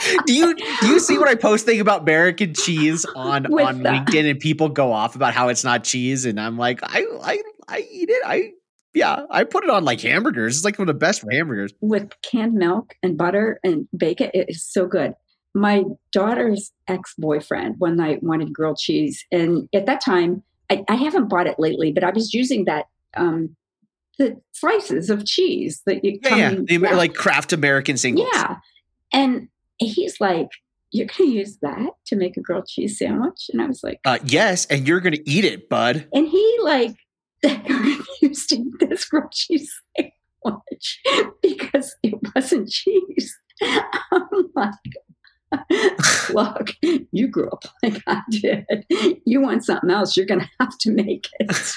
do 0.26 0.32
you 0.32 0.54
do 0.54 0.86
you 0.86 0.98
see 0.98 1.18
what 1.18 1.28
I 1.28 1.34
post 1.34 1.66
thing 1.66 1.80
about 1.80 2.02
American 2.02 2.54
cheese 2.54 3.04
on 3.16 3.46
With 3.48 3.66
on 3.66 3.82
that. 3.82 4.06
LinkedIn 4.06 4.30
and 4.30 4.40
people 4.40 4.68
go 4.68 4.92
off 4.92 5.14
about 5.16 5.34
how 5.34 5.48
it's 5.48 5.64
not 5.64 5.84
cheese? 5.84 6.24
And 6.24 6.40
I'm 6.40 6.58
like 6.58 6.80
I 6.82 7.04
I 7.22 7.42
I 7.68 7.86
eat 7.90 8.10
it. 8.10 8.22
I 8.24 8.52
yeah 8.94 9.24
I 9.30 9.44
put 9.44 9.64
it 9.64 9.70
on 9.70 9.84
like 9.84 10.00
hamburgers. 10.00 10.56
It's 10.56 10.64
like 10.64 10.78
one 10.78 10.88
of 10.88 10.94
the 10.94 10.98
best 10.98 11.20
for 11.20 11.30
hamburgers. 11.30 11.72
With 11.80 12.10
canned 12.22 12.54
milk 12.54 12.94
and 13.02 13.16
butter 13.16 13.60
and 13.64 13.88
bacon. 13.96 14.30
It 14.34 14.46
is 14.48 14.64
so 14.64 14.86
good. 14.86 15.14
My 15.54 15.84
daughter's 16.12 16.72
ex 16.88 17.14
boyfriend 17.18 17.76
one 17.78 17.96
night 17.96 18.22
wanted 18.22 18.52
grilled 18.52 18.78
cheese, 18.78 19.22
and 19.30 19.68
at 19.74 19.84
that 19.84 20.00
time, 20.00 20.42
I, 20.70 20.82
I 20.88 20.94
haven't 20.94 21.28
bought 21.28 21.46
it 21.46 21.58
lately, 21.58 21.92
but 21.92 22.04
I 22.04 22.10
was 22.10 22.32
using 22.32 22.64
that 22.64 22.86
um, 23.16 23.54
the 24.18 24.40
slices 24.52 25.10
of 25.10 25.24
cheese 25.26 25.82
that 25.86 26.04
you 26.04 26.18
yeah 26.22 26.54
yeah, 26.68 26.94
like 26.94 27.14
Kraft 27.14 27.52
American 27.52 27.96
singles. 27.96 28.28
Yeah, 28.32 28.56
and 29.12 29.48
he's 29.88 30.20
like, 30.20 30.48
"You're 30.90 31.06
going 31.06 31.30
to 31.30 31.36
use 31.36 31.58
that 31.62 31.90
to 32.06 32.16
make 32.16 32.36
a 32.36 32.40
grilled 32.40 32.66
cheese 32.66 32.98
sandwich?" 32.98 33.50
And 33.52 33.62
I 33.62 33.66
was 33.66 33.82
like, 33.82 34.00
uh, 34.04 34.18
yes 34.24 34.66
and 34.66 34.86
you're 34.86 35.00
gonna 35.00 35.18
eat 35.24 35.44
it 35.44 35.68
bud 35.68 36.06
and 36.12 36.28
he 36.28 36.58
like 36.62 36.94
refused 37.44 38.48
to 38.50 38.56
eat 38.56 38.72
this 38.80 39.04
grilled 39.06 39.32
cheese 39.32 39.72
sandwich 39.96 41.00
because 41.42 41.96
it 42.02 42.14
wasn't 42.34 42.68
cheese. 42.68 43.36
I'm 43.62 44.50
like, 44.56 44.74
look, 46.32 46.70
you 47.12 47.28
grew 47.28 47.48
up 47.50 47.64
like 47.82 48.02
I 48.06 48.22
did. 48.30 48.64
You 49.26 49.40
want 49.40 49.64
something 49.64 49.90
else, 49.90 50.16
you're 50.16 50.26
gonna 50.26 50.48
have 50.60 50.76
to 50.78 50.90
make 50.90 51.28
it. 51.38 51.74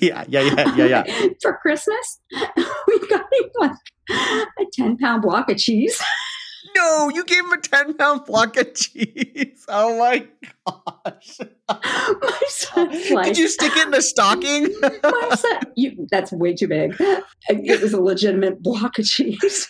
yeah 0.00 0.24
yeah 0.28 0.40
yeah 0.42 0.76
yeah 0.76 1.04
yeah 1.04 1.28
For 1.42 1.56
Christmas, 1.60 2.20
we 2.86 2.98
got 3.08 3.24
him 3.32 3.50
like 3.58 3.72
a 4.58 4.64
10 4.72 4.96
pound 4.98 5.22
block 5.22 5.50
of 5.50 5.56
cheese. 5.58 6.00
No 6.76 7.08
you 7.08 7.24
gave 7.24 7.44
him 7.44 7.52
a 7.52 7.60
ten 7.60 7.94
pound 7.94 8.24
block 8.26 8.56
of 8.56 8.74
cheese 8.74 9.64
oh 9.68 9.98
my 9.98 10.26
gosh 10.66 11.38
My 11.70 12.40
son's 12.48 13.10
like, 13.10 13.26
did 13.26 13.38
you 13.38 13.48
stick 13.48 13.76
it 13.76 13.86
in 13.86 13.94
a 13.94 14.02
stocking 14.02 14.68
my 15.02 15.36
son, 15.36 15.60
you, 15.76 16.06
that's 16.10 16.32
way 16.32 16.54
too 16.54 16.68
big. 16.68 16.96
It 17.48 17.80
was 17.80 17.92
a 17.92 18.00
legitimate 18.00 18.62
block 18.62 18.98
of 18.98 19.04
cheese. 19.04 19.68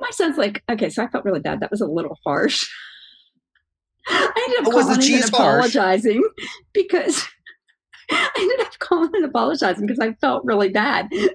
My 0.00 0.10
son's 0.10 0.36
like, 0.36 0.62
okay, 0.70 0.90
so 0.90 1.02
I 1.04 1.08
felt 1.08 1.24
really 1.24 1.40
bad. 1.40 1.60
That 1.60 1.70
was 1.70 1.80
a 1.80 1.86
little 1.86 2.18
harsh. 2.24 2.68
I 4.08 4.44
ended 4.48 4.60
up 4.60 4.66
oh, 4.66 4.78
the 4.78 4.94
calling 4.94 5.14
and 5.14 5.22
harsh? 5.22 5.28
apologizing 5.28 6.28
because 6.72 7.24
I 8.10 8.30
ended 8.38 8.66
up 8.66 8.78
calling 8.78 9.10
and 9.14 9.24
apologizing 9.24 9.86
because 9.86 10.00
I 10.00 10.12
felt 10.14 10.44
really 10.44 10.70
bad. 10.70 11.08
what 11.10 11.28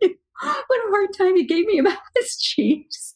a 0.00 0.90
hard 0.90 1.10
time 1.16 1.36
he 1.36 1.44
gave 1.44 1.66
me 1.66 1.78
about 1.78 1.98
this 2.14 2.36
cheese. 2.36 3.11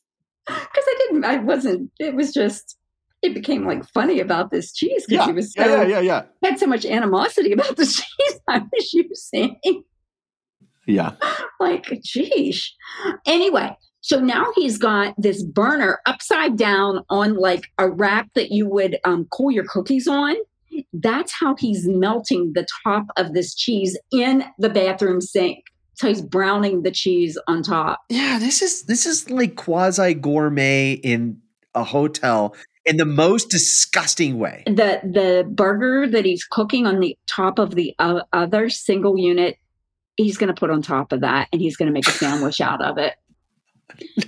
Because 0.47 0.85
I 0.87 0.97
didn't, 0.99 1.25
I 1.25 1.37
wasn't, 1.39 1.91
it 1.99 2.15
was 2.15 2.33
just, 2.33 2.77
it 3.23 3.35
became 3.35 3.67
like 3.67 3.85
funny 3.93 4.21
about 4.21 4.51
this 4.51 4.73
cheese 4.73 5.05
because 5.09 5.27
yeah 5.27 5.27
he 5.27 5.33
was 5.33 5.53
so 5.53 5.65
yeah 5.65 5.83
yeah 5.83 6.01
yeah 6.01 6.01
yeah 6.43 6.49
had 6.49 6.59
so 6.59 6.67
much 6.67 6.85
animosity 6.85 7.51
about 7.53 7.77
the 7.77 7.87
cheese 7.87 8.41
I 8.47 8.59
was 8.59 8.93
using. 8.93 9.59
yeah 10.87 11.13
Like, 11.61 11.87
geesh. 11.87 12.69
Anyway, 13.27 13.77
so 14.01 14.21
now 14.21 14.47
he's 14.55 14.79
got 14.79 15.15
this 15.19 15.43
burner 15.43 16.01
upside 16.07 16.57
down 16.57 17.05
on 17.11 17.37
like 17.37 17.65
a 17.79 17.91
rack 17.91 18.29
that 18.35 18.51
you 18.51 18.69
would 18.69 18.99
um, 19.05 19.27
cool 19.33 19.51
your 19.51 19.65
cookies 19.65 20.07
on. 20.07 20.37
That's 20.93 21.33
how 21.33 21.57
he's 21.57 21.89
melting 21.89 22.53
the 22.55 22.67
top 22.85 23.07
of 23.17 23.33
this 23.33 23.55
cheese 23.55 23.99
in 24.13 24.45
the 24.59 24.69
bathroom 24.69 25.21
sink. 25.21 25.65
So 25.97 26.09
he's 26.09 26.23
browning 26.23 26.83
the 26.83 26.91
cheese 26.91 27.39
on 27.49 27.63
top. 27.63 28.01
Yeah, 28.11 28.39
this 28.39 28.61
is 28.61 28.85
this 28.85 29.07
is 29.07 29.31
like 29.31 29.57
quasi 29.57 30.13
gourmet 30.15 30.93
in 30.93 31.41
a 31.75 31.85
hotel 31.85 32.55
in 32.85 32.99
the 32.99 33.07
most 33.07 33.49
disgusting 33.49 34.39
way. 34.39 34.63
The 34.67 35.01
the 35.03 35.47
burger 35.51 36.07
that 36.07 36.27
he's 36.27 36.45
cooking 36.45 36.87
on 36.87 37.01
the 37.01 37.17
top 37.27 37.59
of 37.59 37.75
the 37.75 37.95
o- 37.99 38.23
other 38.33 38.69
single 38.69 39.19
unit, 39.19 39.57
he's 40.17 40.37
going 40.37 40.55
to 40.55 40.59
put 40.59 40.71
on 40.71 40.83
top 40.83 41.13
of 41.13 41.23
that, 41.23 41.49
and 41.51 41.63
he's 41.63 41.77
going 41.77 41.87
to 41.87 41.93
make 41.93 42.07
a 42.07 42.13
sandwich 42.13 42.61
out 42.61 42.83
of 42.85 42.99
it. 42.99 43.15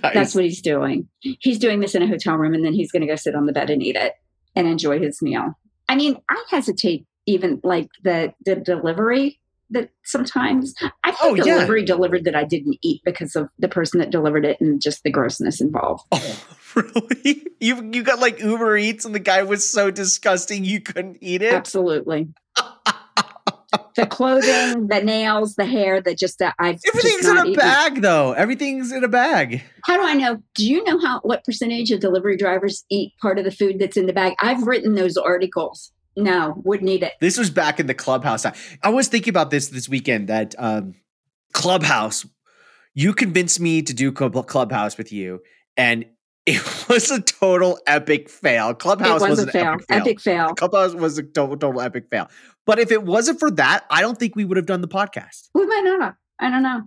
Nice. 0.03 0.15
That's 0.15 0.35
what 0.35 0.45
he's 0.45 0.63
doing. 0.63 1.09
He's 1.21 1.59
doing 1.59 1.81
this 1.81 1.95
in 1.95 2.03
a 2.03 2.07
hotel 2.07 2.37
room 2.37 2.55
and 2.55 2.65
then 2.65 2.73
he's 2.73 2.93
going 2.93 3.03
to 3.03 3.09
go 3.09 3.17
sit 3.17 3.35
on 3.35 3.47
the 3.47 3.53
bed 3.53 3.69
and 3.69 3.83
eat 3.83 3.97
it 3.97 4.15
and 4.55 4.69
enjoy 4.69 5.01
his 5.01 5.21
meal. 5.21 5.59
I 5.89 5.97
mean, 5.97 6.17
I 6.31 6.43
hesitate 6.49 7.07
even 7.27 7.61
like 7.65 7.89
the 8.03 8.33
the 8.47 8.57
delivery 8.57 9.38
that 9.71 9.91
sometimes 10.05 10.75
I 11.05 11.15
Oh, 11.21 11.35
think 11.35 11.39
yeah. 11.47 11.55
delivery 11.55 11.85
delivered 11.85 12.25
that 12.25 12.35
I 12.35 12.45
didn't 12.45 12.79
eat 12.83 13.03
because 13.05 13.37
of 13.37 13.49
the 13.59 13.69
person 13.69 14.01
that 14.01 14.11
delivered 14.11 14.45
it 14.45 14.61
and 14.61 14.81
just 14.81 15.03
the 15.03 15.11
grossness 15.11 15.61
involved. 15.61 16.05
Oh, 16.13 16.45
really? 16.75 17.45
You 17.61 17.91
you 17.93 18.03
got 18.03 18.19
like 18.21 18.41
Uber 18.41 18.77
Eats 18.79 19.05
and 19.05 19.15
the 19.15 19.19
guy 19.21 19.43
was 19.43 19.69
so 19.69 19.91
disgusting 19.91 20.65
you 20.65 20.81
couldn't 20.81 21.19
eat 21.21 21.43
it? 21.43 21.53
Absolutely. 21.53 22.29
the 23.97 24.07
clothing, 24.07 24.87
the 24.87 25.01
nails, 25.03 25.57
the 25.57 25.67
hair, 25.67 26.01
that 26.01 26.17
just 26.19 26.39
that 26.39 26.55
I've 26.59 26.79
Everything's 26.87 27.27
in 27.29 27.37
a 27.37 27.41
eaten. 27.43 27.55
bag, 27.55 28.01
though. 28.03 28.33
Everything's 28.33 28.93
in 28.93 29.03
a 29.05 29.09
bag. 29.09 29.63
How 29.85 29.97
do 29.97 30.03
I 30.05 30.15
know? 30.15 30.43
Do 30.55 30.67
you 30.67 30.85
know 30.85 30.99
how 31.01 31.21
what 31.23 31.45
percentage 31.45 31.91
of 31.91 32.01
delivery 32.01 32.37
drivers 32.37 32.85
eat 32.91 33.13
part 33.21 33.39
of 33.39 33.45
the 33.45 33.51
food 33.51 33.79
that's 33.79 33.97
in 33.97 34.07
the 34.07 34.13
bag? 34.13 34.35
I've 34.41 34.63
written 34.63 34.95
those 34.95 35.17
articles. 35.17 35.93
No, 36.19 36.61
wouldn't 36.65 36.91
eat 36.91 37.05
it. 37.05 37.13
This 37.21 37.39
was 37.39 37.49
back 37.49 37.79
in 37.79 37.87
the 37.87 37.95
clubhouse. 37.95 38.45
I, 38.45 38.53
I 38.83 38.89
was 38.89 39.07
thinking 39.07 39.31
about 39.31 39.51
this 39.51 39.69
this 39.69 39.89
weekend 39.89 40.29
that 40.29 40.55
um, 40.59 40.95
Clubhouse, 41.53 42.27
you 42.93 43.13
convinced 43.15 43.61
me 43.61 43.83
to 43.83 43.95
do 43.95 44.11
Club- 44.11 44.47
Clubhouse 44.49 44.99
with 44.99 45.13
you, 45.13 45.41
and 45.77 46.05
it 46.47 46.61
was 46.89 47.11
a 47.13 47.21
total 47.21 47.79
epic 47.87 48.29
fail. 48.29 48.75
Clubhouse 48.75 49.23
it 49.23 49.29
was, 49.29 49.39
was, 49.39 49.39
a 49.39 49.43
an 49.43 49.51
fail. 49.51 49.73
epic 49.73 49.87
fail. 49.87 49.99
Epic 50.01 50.21
fail. 50.21 50.55
Clubhouse 50.55 50.95
was 50.95 51.19
a 51.19 51.23
total, 51.23 51.57
total 51.57 51.81
epic 51.81 52.09
fail. 52.11 52.29
But 52.67 52.81
if 52.81 52.91
it 52.91 53.05
wasn't 53.05 53.39
for 53.39 53.51
that, 53.53 53.85
I 53.89 54.01
don't 54.01 54.19
think 54.19 54.35
we 54.35 54.45
would 54.45 54.57
have 54.57 54.67
done 54.67 54.81
the 54.81 54.89
podcast. 54.89 55.51
We 55.55 55.67
might 55.67 55.83
not 55.85 56.03
have. 56.03 56.15
I 56.41 56.51
don't 56.51 56.65
know. 56.65 56.83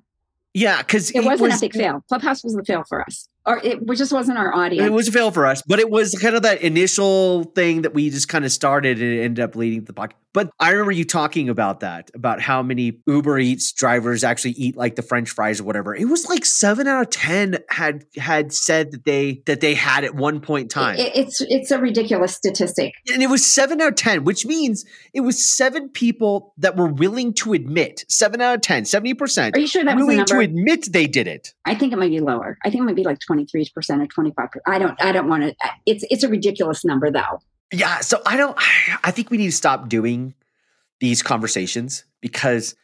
Yeah, 0.54 0.80
because 0.80 1.10
It, 1.12 1.24
was, 1.24 1.40
an 1.40 1.52
epic 1.52 1.74
fail. 1.74 2.04
Clubhouse 2.10 2.44
was 2.44 2.54
the 2.54 2.64
fail 2.66 2.84
for 2.88 3.02
us, 3.02 3.30
or 3.46 3.60
it 3.64 3.80
just 3.96 4.14
wasn't 4.14 4.38
our 4.38 4.54
audience. 4.54 4.86
It 4.88 4.92
was 4.94 5.08
a 5.08 5.12
fail 5.12 5.32
for 5.32 5.46
us, 5.46 5.62
but 5.64 5.80
it 5.80 5.90
was 5.90 6.14
kind 6.22 6.36
of 6.36 6.44
that 6.44 6.62
initial 6.62 7.46
thing 7.56 7.82
that 7.84 7.94
we 7.94 8.10
just 8.10 8.30
kind 8.30 8.46
of 8.46 8.52
started 8.52 9.02
and 9.02 9.12
it 9.14 9.22
ended 9.24 9.44
up 9.44 9.56
leading 9.56 9.82
to 9.86 9.86
the 9.92 9.94
podcast. 9.94 10.12
But 10.34 10.50
I 10.62 10.70
remember 10.72 10.94
you 10.94 11.04
talking 11.04 11.50
about 11.50 11.82
that, 11.82 12.10
about 12.14 12.40
how 12.40 12.64
many 12.64 13.00
Uber 13.06 13.38
Eats 13.40 13.74
drivers 13.74 14.24
actually 14.24 14.52
eat 14.52 14.78
like 14.78 14.96
the 14.96 15.02
French 15.02 15.30
fries 15.30 15.60
or 15.60 15.66
whatever. 15.66 15.94
It 15.94 16.06
was 16.06 16.26
like 16.30 16.46
seven 16.46 16.88
out 16.88 17.02
of 17.02 17.10
ten 17.10 17.58
had 17.70 18.06
had 18.16 18.54
said 18.54 18.92
that 18.92 19.04
they 19.04 19.42
that 19.46 19.60
they 19.60 19.74
had 19.74 20.06
at 20.06 20.16
one 20.16 20.40
point 20.40 20.64
in 20.64 20.70
time. 20.70 20.96
It- 20.98 21.12
it's 21.16 21.42
it's 21.42 21.70
a 21.72 21.80
ridiculous 21.80 22.34
statistic. 22.34 22.94
and 23.14 23.22
it 23.22 23.30
was 23.30 23.46
seven 23.46 23.82
out 23.82 23.90
of 23.90 23.96
10, 23.96 24.24
which 24.24 24.46
means 24.46 24.86
it 25.14 25.22
was 25.22 25.52
seven 25.52 25.90
people 25.90 26.54
that 26.58 26.78
were 26.78 26.88
willing 26.88 27.34
to 27.34 27.52
admit, 27.54 28.06
seven 28.08 28.40
out 28.40 28.56
of 28.56 28.62
10, 28.62 28.84
70%, 28.84 29.56
Are 29.56 29.60
you 29.60 29.68
sure 29.68 29.84
that 29.84 29.98
willing 29.98 30.24
to 30.24 30.40
admit 30.40 30.94
they 30.94 31.08
did 31.08 31.28
it. 31.28 31.54
I 31.66 31.76
think 31.76 31.92
it 31.92 31.98
might 32.00 32.10
be 32.10 32.22
lower. 32.22 32.58
I 32.64 32.70
think 32.70 32.82
it 32.82 32.86
might 32.86 32.96
be 32.96 33.04
like 33.04 33.20
twenty 33.20 33.31
three 33.46 33.68
percent 33.74 34.02
or 34.02 34.08
twenty 34.08 34.32
five 34.32 34.52
percent. 34.52 34.64
I 34.68 34.80
don't. 34.80 35.02
I 35.02 35.12
don't 35.12 35.28
want 35.28 35.44
to. 35.44 35.56
It's 35.86 36.04
it's 36.10 36.24
a 36.24 36.30
ridiculous 36.30 36.86
number 36.86 37.12
though. 37.12 37.42
Yeah, 37.74 38.00
so 38.00 38.22
I 38.26 38.38
don't 38.38 38.58
I 39.04 39.12
think 39.12 39.30
we 39.30 39.38
need 39.38 39.48
to 39.48 39.52
stop 39.52 39.90
doing 39.90 40.34
these 41.00 41.24
conversations 41.24 42.06
because 42.22 42.76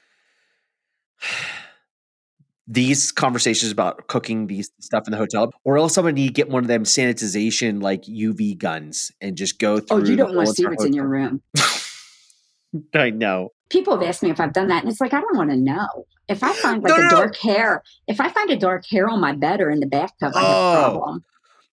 these 2.68 3.12
conversations 3.14 3.72
about 3.72 4.08
cooking 4.08 4.48
these 4.48 4.72
stuff 4.80 5.08
in 5.08 5.12
the 5.12 5.18
hotel, 5.18 5.52
or 5.64 5.78
else 5.78 5.98
I'm 5.98 6.04
gonna 6.04 6.14
need 6.14 6.28
to 6.28 6.34
get 6.34 6.50
one 6.50 6.64
of 6.64 6.68
them 6.68 6.84
sanitization 6.84 7.82
like 7.82 8.04
UV 8.04 8.58
guns 8.58 9.12
and 9.22 9.38
just 9.38 9.60
go 9.60 9.80
through. 9.80 9.98
Oh, 9.98 10.04
you 10.04 10.16
don't 10.16 10.36
want 10.36 10.50
to 10.50 10.54
see 10.54 10.66
what's 10.66 10.84
in 10.84 10.94
your 10.94 11.08
room. 11.08 11.42
I 12.94 13.12
know. 13.12 13.50
People 13.70 13.98
have 13.98 14.08
asked 14.08 14.24
me 14.24 14.30
if 14.30 14.40
I've 14.40 14.54
done 14.54 14.68
that, 14.68 14.84
and 14.84 14.92
it's 14.92 15.02
like 15.02 15.14
I 15.14 15.22
don't 15.22 15.38
want 15.38 15.50
to 15.52 15.58
know. 15.58 16.06
If 16.30 16.44
I 16.44 16.54
find 16.54 16.84
like 16.84 16.90
No, 16.92 16.98
no, 16.98 17.08
a 17.08 17.10
no. 17.12 17.16
dark 17.18 17.38
hair, 17.38 17.84
if 18.08 18.20
I 18.20 18.30
find 18.30 18.50
a 18.50 18.58
dark 18.58 18.84
hair 18.90 19.08
on 19.10 19.22
my 19.22 19.32
bed 19.34 19.62
or 19.62 19.70
in 19.70 19.80
the 19.80 19.86
bathtub, 19.88 20.34
I 20.36 20.40
have 20.42 20.50
a 20.50 20.54
Oh. 20.54 20.74
problem. 20.92 21.24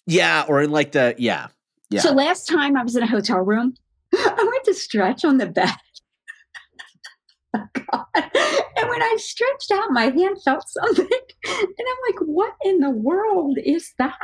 Yeah, 0.06 0.44
or 0.48 0.62
in 0.62 0.70
like 0.70 0.92
the 0.92 1.14
yeah. 1.18 1.48
Yeah. 1.90 2.00
So 2.00 2.12
last 2.12 2.46
time 2.48 2.76
I 2.76 2.82
was 2.82 2.94
in 2.96 3.02
a 3.02 3.06
hotel 3.06 3.38
room, 3.40 3.74
I 4.14 4.48
went 4.52 4.64
to 4.64 4.74
stretch 4.74 5.24
on 5.24 5.38
the 5.38 5.46
bed. 5.46 5.70
Oh, 7.56 7.60
God. 7.72 8.06
And 8.76 8.88
when 8.88 9.00
I 9.02 9.14
stretched 9.18 9.70
out, 9.72 9.90
my 9.92 10.06
hand 10.06 10.38
felt 10.44 10.64
something. 10.68 11.06
And 11.46 11.56
I'm 11.78 11.96
like, 12.10 12.18
what 12.26 12.54
in 12.64 12.80
the 12.80 12.90
world 12.90 13.58
is 13.64 13.92
that? 13.98 14.16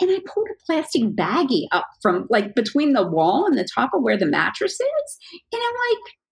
And 0.00 0.10
I 0.10 0.20
pulled 0.32 0.46
a 0.48 0.64
plastic 0.64 1.02
baggie 1.16 1.66
up 1.72 1.86
from 2.02 2.26
like 2.30 2.54
between 2.54 2.92
the 2.92 3.04
wall 3.06 3.46
and 3.46 3.58
the 3.58 3.66
top 3.74 3.90
of 3.94 4.02
where 4.02 4.16
the 4.18 4.26
mattress 4.26 4.74
is. 4.74 5.18
And 5.52 5.60
I'm 5.60 5.74
like, 5.90 5.98
"Wh- 6.04 6.25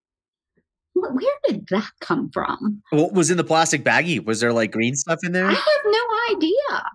where 0.94 1.32
did 1.48 1.66
that 1.70 1.90
come 2.00 2.30
from? 2.30 2.82
What 2.90 3.12
was 3.12 3.30
in 3.30 3.36
the 3.36 3.44
plastic 3.44 3.84
baggie? 3.84 4.24
Was 4.24 4.40
there 4.40 4.52
like 4.52 4.70
green 4.72 4.94
stuff 4.94 5.20
in 5.22 5.32
there? 5.32 5.46
I 5.46 5.52
have 5.52 5.84
no 5.84 6.36
idea. 6.36 6.90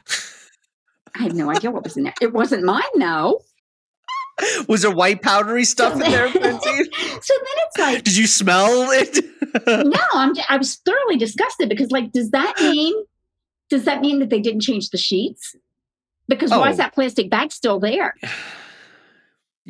I 1.16 1.24
have 1.24 1.34
no 1.36 1.50
idea 1.52 1.72
what 1.72 1.84
was 1.84 1.98
in 1.98 2.04
there. 2.04 2.14
It 2.22 2.34
wasn't 2.34 2.64
mine, 2.64 2.82
though. 2.98 3.42
Was 4.70 4.84
there 4.84 4.92
white 4.92 5.22
powdery 5.22 5.66
stuff 5.66 5.94
in 5.96 6.00
there, 6.00 6.30
Francine? 6.32 6.62
so 6.62 7.34
then 7.34 7.56
it's 7.68 7.78
like, 7.78 8.04
Did 8.06 8.16
you 8.16 8.26
smell 8.26 8.88
it? 8.92 9.18
no, 9.68 10.00
I'm. 10.14 10.34
I 10.48 10.56
was 10.56 10.76
thoroughly 10.78 11.18
disgusted 11.18 11.68
because, 11.68 11.92
like, 11.92 12.14
does 12.14 12.32
that 12.32 12.54
mean 12.62 12.94
does 13.70 13.84
that 13.84 14.00
mean 14.00 14.20
that 14.20 14.30
they 14.30 14.40
didn't 14.40 14.62
change 14.62 14.92
the 14.92 14.98
sheets? 14.98 15.56
Because 16.30 16.52
why 16.52 16.68
Oh. 16.70 16.72
is 16.72 16.78
that 16.78 16.94
plastic 16.94 17.30
bag 17.30 17.52
still 17.52 17.80
there? 17.82 18.14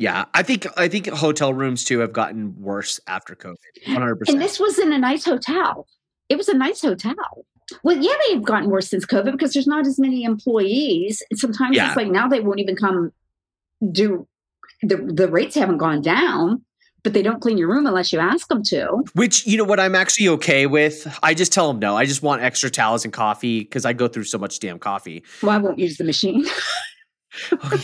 yeah, 0.00 0.24
I 0.32 0.42
think 0.42 0.66
I 0.78 0.88
think 0.88 1.06
hotel 1.08 1.52
rooms 1.52 1.84
too 1.84 1.98
have 1.98 2.12
gotten 2.12 2.54
worse 2.58 2.98
after 3.06 3.36
COVID. 3.36 3.54
One 3.86 3.96
hundred 3.96 4.10
And 4.12 4.18
percent. 4.18 4.34
And 4.36 4.42
this 4.42 4.58
was 4.58 4.78
in 4.78 4.92
a 4.94 4.98
nice 4.98 5.26
hotel. 5.26 5.86
It 6.30 6.36
was 6.38 6.48
a 6.48 6.54
nice 6.56 6.80
hotel. 6.80 7.14
Well, 7.84 7.98
yeah, 7.98 8.14
they've 8.28 8.42
gotten 8.42 8.70
worse 8.70 8.88
since 8.88 9.04
COVID 9.04 9.32
because 9.32 9.52
there's 9.52 9.66
not 9.66 9.86
as 9.86 9.98
many 9.98 10.24
employees. 10.24 11.22
And 11.30 11.38
sometimes 11.38 11.76
Yeah. 11.76 11.88
it's 11.88 11.96
like 11.96 12.08
now 12.08 12.26
they 12.28 12.40
won't 12.40 12.60
even 12.60 12.76
come 12.76 13.12
do 13.92 14.26
the 14.82 14.96
the 14.96 15.28
rates 15.28 15.54
haven't 15.54 15.76
gone 15.78 16.00
down, 16.00 16.64
but 17.02 17.12
they 17.12 17.20
don't 17.22 17.40
clean 17.42 17.58
your 17.58 17.68
room 17.68 17.86
unless 17.86 18.10
you 18.10 18.20
ask 18.20 18.48
them 18.48 18.62
to. 18.64 19.02
Which 19.12 19.46
you 19.46 19.58
know 19.58 19.64
what 19.64 19.78
I'm 19.78 19.94
actually 19.94 20.28
okay 20.28 20.66
with. 20.66 21.14
I 21.22 21.34
just 21.34 21.52
tell 21.52 21.68
them 21.68 21.78
no. 21.78 21.94
I 21.94 22.06
just 22.06 22.22
want 22.22 22.40
extra 22.40 22.70
towels 22.70 23.04
and 23.04 23.12
coffee 23.12 23.60
because 23.60 23.84
I 23.84 23.92
go 23.92 24.08
through 24.08 24.24
so 24.24 24.38
much 24.38 24.60
damn 24.60 24.78
coffee. 24.78 25.22
Well, 25.42 25.52
I 25.52 25.58
won't 25.58 25.78
use 25.78 25.98
the 25.98 26.04
machine. 26.04 26.46
Oh. 27.52 27.80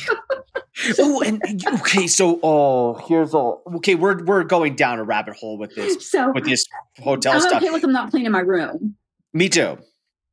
oh 0.98 1.20
and 1.22 1.42
okay, 1.80 2.06
so 2.06 2.38
oh, 2.42 2.94
here's 3.08 3.34
all. 3.34 3.62
Okay, 3.76 3.94
we're 3.94 4.22
we're 4.24 4.44
going 4.44 4.76
down 4.76 4.98
a 4.98 5.04
rabbit 5.04 5.36
hole 5.36 5.58
with 5.58 5.74
this 5.74 6.08
so 6.10 6.32
with 6.32 6.44
this 6.44 6.64
hotel 7.00 7.34
I'm 7.34 7.40
stuff. 7.40 7.62
okay 7.62 7.70
with 7.70 7.82
them 7.82 7.92
not 7.92 8.10
cleaning 8.10 8.32
my 8.32 8.40
room, 8.40 8.96
Me 9.32 9.48
too, 9.48 9.78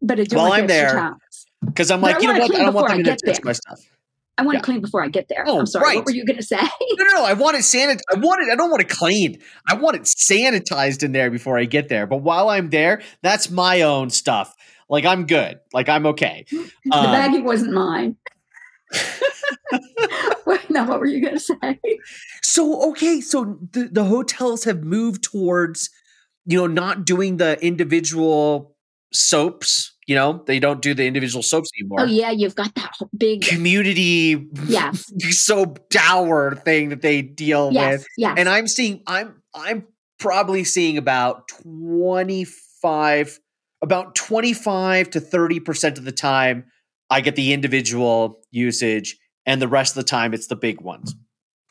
but 0.01 0.19
I 0.19 0.23
do 0.23 0.35
While 0.37 0.51
I'm 0.51 0.67
there, 0.67 1.15
because 1.65 1.89
I'm 1.91 2.01
like, 2.01 2.21
you 2.21 2.27
know 2.33 2.39
what? 2.39 2.53
I 2.55 2.63
don't 2.63 2.73
want 2.73 2.87
them 2.89 2.99
I 2.99 3.15
to 3.15 3.25
touch 3.25 3.43
my 3.43 3.53
stuff. 3.53 3.79
I 4.37 4.41
want 4.41 4.55
Yeah. 4.55 4.59
to 4.61 4.65
clean 4.65 4.81
before 4.81 5.03
I 5.03 5.09
get 5.09 5.27
there. 5.29 5.43
Oh, 5.45 5.59
I'm 5.59 5.67
sorry. 5.67 5.85
right. 5.85 5.95
What 5.97 6.05
were 6.05 6.11
you 6.11 6.25
going 6.25 6.37
to 6.37 6.43
say? 6.43 6.57
No, 6.59 7.05
no, 7.05 7.13
no. 7.17 7.23
I 7.25 7.33
want 7.33 7.55
it 7.55 7.59
sanit. 7.59 7.99
I 8.11 8.15
want 8.15 8.41
it. 8.41 8.51
I 8.51 8.55
don't 8.55 8.71
want 8.71 8.81
it 8.81 8.89
cleaned. 8.89 9.37
I 9.69 9.75
want 9.75 9.95
it 9.95 10.01
sanitized 10.03 11.03
in 11.03 11.11
there 11.11 11.29
before 11.29 11.59
I 11.59 11.65
get 11.65 11.87
there. 11.87 12.07
But 12.07 12.17
while 12.23 12.49
I'm 12.49 12.71
there, 12.71 13.03
that's 13.21 13.51
my 13.51 13.81
own 13.83 14.09
stuff. 14.09 14.55
Like 14.89 15.05
I'm 15.05 15.27
good. 15.27 15.59
Like 15.71 15.87
I'm 15.87 16.07
okay. 16.07 16.45
the 16.49 16.57
Um, 16.91 17.05
baggie 17.15 17.43
wasn't 17.43 17.73
mine. 17.73 18.17
Now, 20.73 20.87
what 20.87 20.99
were 20.99 21.05
you 21.05 21.21
going 21.21 21.35
to 21.35 21.39
say? 21.39 21.79
So 22.41 22.89
okay, 22.89 23.21
so 23.21 23.57
the, 23.71 23.89
the 23.91 24.05
hotels 24.05 24.63
have 24.63 24.83
moved 24.83 25.23
towards, 25.23 25.89
you 26.45 26.57
know, 26.57 26.67
not 26.67 27.05
doing 27.05 27.37
the 27.37 27.63
individual 27.63 28.75
soaps. 29.13 29.95
You 30.07 30.15
know, 30.15 30.43
they 30.47 30.59
don't 30.59 30.81
do 30.81 30.93
the 30.93 31.05
individual 31.05 31.43
soaps 31.43 31.69
anymore. 31.79 32.01
Oh 32.01 32.05
yeah, 32.05 32.31
you've 32.31 32.55
got 32.55 32.73
that 32.75 32.91
big 33.15 33.43
Community 33.43 34.47
yes, 34.65 35.11
soap 35.29 35.89
dower 35.89 36.55
thing 36.55 36.89
that 36.89 37.01
they 37.01 37.21
deal 37.21 37.69
yes, 37.71 37.99
with. 37.99 38.07
yes. 38.17 38.35
and 38.37 38.49
I'm 38.49 38.67
seeing 38.67 39.01
I'm 39.07 39.41
I'm 39.53 39.85
probably 40.19 40.63
seeing 40.63 40.97
about 40.97 41.47
25 41.63 43.39
about 43.81 44.15
25 44.15 45.09
to 45.11 45.19
30% 45.19 45.97
of 45.97 46.05
the 46.05 46.11
time 46.13 46.65
I 47.13 47.21
get 47.21 47.35
the 47.35 47.53
individual 47.53 48.41
usage 48.49 49.17
and 49.45 49.61
the 49.61 49.67
rest 49.67 49.95
of 49.95 50.03
the 50.03 50.09
time 50.09 50.33
it's 50.33 50.47
the 50.47 50.55
big 50.55 50.81
ones. 50.81 51.13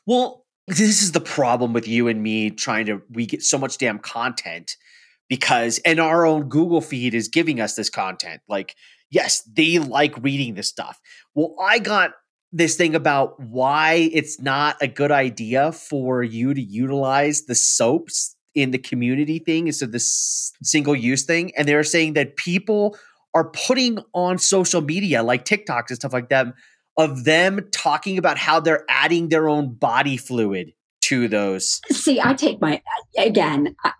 Well, 0.05 0.45
this 0.67 1.01
is 1.01 1.11
the 1.11 1.19
problem 1.19 1.73
with 1.73 1.85
you 1.85 2.07
and 2.07 2.23
me 2.23 2.49
trying 2.49 2.85
to 2.85 3.01
we 3.11 3.25
get 3.25 3.43
so 3.43 3.57
much 3.57 3.77
damn 3.77 3.99
content 3.99 4.77
because 5.27 5.79
and 5.79 5.99
our 5.99 6.25
own 6.25 6.47
Google 6.47 6.79
feed 6.79 7.13
is 7.13 7.27
giving 7.27 7.59
us 7.59 7.75
this 7.75 7.89
content. 7.89 8.41
Like 8.47 8.75
yes, 9.11 9.41
they 9.41 9.79
like 9.79 10.15
reading 10.23 10.53
this 10.53 10.69
stuff. 10.69 11.01
Well, 11.35 11.55
I 11.61 11.79
got 11.79 12.11
this 12.53 12.77
thing 12.77 12.95
about 12.95 13.37
why 13.37 14.09
it's 14.13 14.39
not 14.39 14.77
a 14.79 14.87
good 14.87 15.11
idea 15.11 15.73
for 15.73 16.23
you 16.23 16.53
to 16.53 16.61
utilize 16.61 17.47
the 17.47 17.55
soaps 17.55 18.37
in 18.55 18.71
the 18.71 18.77
community 18.77 19.39
thing 19.39 19.67
instead 19.67 19.87
of 19.87 19.91
this 19.91 20.53
single 20.63 20.95
use 20.95 21.23
thing. 21.23 21.51
And 21.57 21.67
they're 21.67 21.83
saying 21.83 22.13
that 22.13 22.37
people 22.37 22.95
are 23.33 23.45
putting 23.45 23.99
on 24.13 24.37
social 24.37 24.81
media 24.81 25.23
like 25.23 25.45
TikToks 25.45 25.89
and 25.89 25.95
stuff 25.97 26.13
like 26.13 26.29
that 26.29 26.47
of 26.97 27.23
them 27.23 27.67
talking 27.71 28.17
about 28.17 28.37
how 28.37 28.59
they're 28.59 28.85
adding 28.87 29.29
their 29.29 29.49
own 29.49 29.73
body 29.73 30.15
fluid 30.17 30.73
to 31.01 31.27
those. 31.27 31.81
See, 31.91 32.21
I 32.21 32.33
take 32.33 32.61
my 32.61 32.81
again 33.17 33.75
I- 33.83 33.93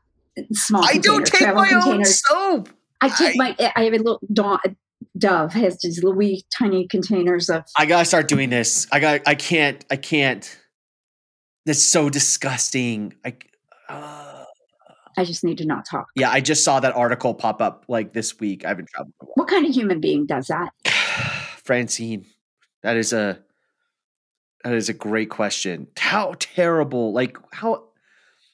small. 0.53 0.83
I 0.85 0.97
don't 0.97 1.25
take 1.25 1.53
my 1.53 1.69
own 1.73 1.81
containers. 1.81 2.21
soap. 2.27 2.69
I 3.01 3.09
take 3.09 3.35
I- 3.39 3.55
my. 3.57 3.71
I 3.75 3.83
have 3.85 3.93
a 3.93 3.97
little 3.97 4.19
Dove 5.17 5.53
has 5.53 5.79
these 5.81 5.97
little 5.97 6.15
wee 6.17 6.43
tiny 6.57 6.87
containers 6.87 7.49
of. 7.49 7.63
I 7.77 7.85
gotta 7.85 8.05
start 8.05 8.27
doing 8.27 8.49
this. 8.49 8.87
I 8.91 8.99
got. 8.99 9.21
I 9.27 9.35
can't. 9.35 9.83
I 9.91 9.95
can't. 9.95 10.57
That's 11.65 11.83
so 11.83 12.09
disgusting. 12.09 13.13
I. 13.25 13.35
Uh, 13.89 14.22
I 15.17 15.25
just 15.25 15.43
need 15.43 15.57
to 15.59 15.65
not 15.65 15.85
talk. 15.85 16.07
yeah, 16.15 16.29
I 16.31 16.41
just 16.41 16.63
saw 16.63 16.79
that 16.79 16.95
article 16.95 17.33
pop 17.33 17.61
up 17.61 17.85
like 17.87 18.13
this 18.13 18.39
week. 18.39 18.65
I've 18.65 18.77
been 18.77 18.87
traveled 18.87 19.13
in 19.21 19.27
a 19.27 19.31
What 19.35 19.47
kind 19.47 19.65
of 19.65 19.73
human 19.73 19.99
being 19.99 20.25
does 20.25 20.47
that? 20.47 20.71
Francine, 21.63 22.25
that 22.81 22.97
is 22.97 23.13
a 23.13 23.39
that 24.63 24.73
is 24.73 24.89
a 24.89 24.93
great 24.93 25.29
question. 25.29 25.87
How 25.97 26.35
terrible? 26.39 27.13
Like 27.13 27.37
how? 27.51 27.85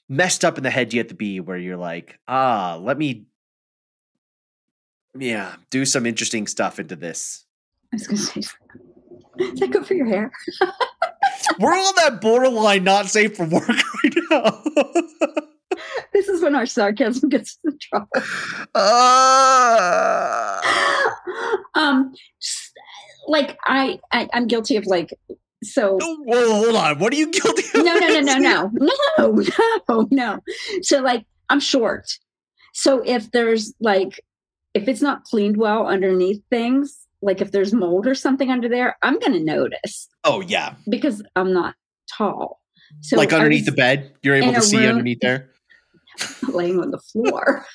messed 0.09 0.43
up 0.43 0.57
in 0.57 0.63
the 0.63 0.71
head 0.71 0.89
do 0.89 0.97
you 0.97 1.01
have 1.01 1.07
to 1.07 1.15
be 1.15 1.39
where 1.39 1.57
you're 1.57 1.77
like, 1.77 2.19
ah, 2.27 2.77
let 2.81 2.97
me, 2.97 3.27
yeah, 5.17 5.55
do 5.69 5.85
some 5.85 6.05
interesting 6.05 6.47
stuff 6.47 6.79
into 6.79 6.95
this? 6.95 7.45
I 7.93 7.95
was 7.95 8.07
going 8.07 8.17
to 8.17 8.23
say, 8.23 8.39
is 8.39 9.59
that 9.59 9.71
good 9.71 9.85
for 9.85 9.93
your 9.93 10.07
hair? 10.07 10.31
We're 11.59 11.71
on 11.73 11.93
that 11.97 12.19
borderline 12.21 12.83
not 12.83 13.05
safe 13.05 13.37
for 13.37 13.45
work 13.45 13.67
right 14.03 14.15
now. 14.31 14.63
this 16.29 16.37
is 16.37 16.43
when 16.43 16.55
our 16.55 16.65
sarcasm 16.65 17.29
gets 17.35 17.57
in 17.63 17.77
trouble. 17.79 18.07
Uh, 18.75 20.61
um, 21.75 22.13
like 23.27 23.57
I, 23.65 23.99
I, 24.11 24.29
I'm 24.33 24.47
guilty 24.47 24.75
of 24.77 24.85
like 24.85 25.13
so 25.63 25.97
whoa, 26.01 26.53
hold 26.53 26.75
on. 26.75 26.99
What 26.99 27.11
are 27.13 27.17
you 27.17 27.31
guilty 27.31 27.63
of? 27.79 27.85
no 27.85 27.95
no 27.95 28.19
no 28.21 28.37
no 28.37 28.71
no 29.17 29.27
no 29.33 29.43
no 29.89 30.07
no 30.11 30.39
so 30.81 31.01
like 31.01 31.25
i'm 31.49 31.59
short 31.59 32.05
so 32.73 33.01
if 33.05 33.29
there's 33.31 33.73
like 33.81 34.21
if 34.73 34.87
it's 34.87 35.01
not 35.01 35.23
cleaned 35.25 35.57
well 35.57 35.85
underneath 35.87 36.41
things 36.49 37.05
like 37.21 37.41
if 37.41 37.51
there's 37.51 37.73
mold 37.73 38.07
or 38.07 38.15
something 38.15 38.49
under 38.51 38.69
there 38.69 38.95
i'm 39.01 39.19
gonna 39.19 39.39
notice 39.39 40.07
Oh 40.23 40.41
yeah. 40.41 40.75
because 40.87 41.21
i'm 41.35 41.51
not 41.51 41.75
tall 42.09 42.59
so 43.01 43.17
like 43.17 43.33
underneath 43.33 43.65
the 43.65 43.71
bed, 43.71 44.13
you're 44.23 44.35
able 44.35 44.53
to 44.53 44.61
see 44.61 44.77
room- 44.77 44.89
underneath 44.89 45.19
there. 45.21 45.49
laying 46.49 46.79
on 46.79 46.91
the 46.91 46.99
floor 46.99 47.65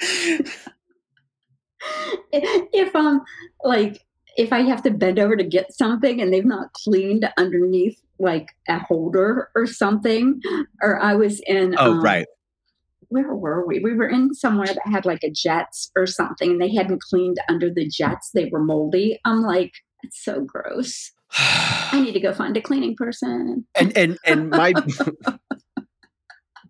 if 2.32 2.94
um 2.94 3.22
like 3.64 4.04
if 4.36 4.52
i 4.52 4.60
have 4.60 4.82
to 4.82 4.90
bend 4.90 5.18
over 5.18 5.36
to 5.36 5.44
get 5.44 5.72
something 5.72 6.20
and 6.20 6.32
they've 6.32 6.44
not 6.44 6.72
cleaned 6.72 7.28
underneath 7.36 8.00
like 8.18 8.48
a 8.68 8.78
holder 8.78 9.50
or 9.54 9.66
something 9.66 10.40
or 10.82 11.00
i 11.00 11.14
was 11.14 11.40
in 11.46 11.74
Oh 11.78 11.92
um, 11.92 12.00
right. 12.02 12.26
where 13.08 13.34
were 13.34 13.66
we? 13.66 13.78
We 13.80 13.94
were 13.94 14.08
in 14.08 14.34
somewhere 14.34 14.66
that 14.66 14.80
had 14.84 15.06
like 15.06 15.24
a 15.24 15.30
jets 15.30 15.90
or 15.96 16.06
something, 16.06 16.52
and 16.52 16.60
they 16.60 16.74
hadn't 16.74 17.02
cleaned 17.02 17.38
under 17.48 17.70
the 17.70 17.88
jets. 17.88 18.30
They 18.34 18.46
were 18.46 18.62
moldy. 18.62 19.18
I'm 19.24 19.42
like, 19.42 19.72
it's 20.02 20.22
so 20.22 20.40
gross. 20.42 21.12
I 21.32 22.00
need 22.00 22.12
to 22.12 22.20
go 22.20 22.32
find 22.32 22.56
a 22.56 22.60
cleaning 22.60 22.96
person. 22.96 23.66
and 23.74 23.96
and 23.96 24.18
and 24.24 24.50
my 24.50 24.72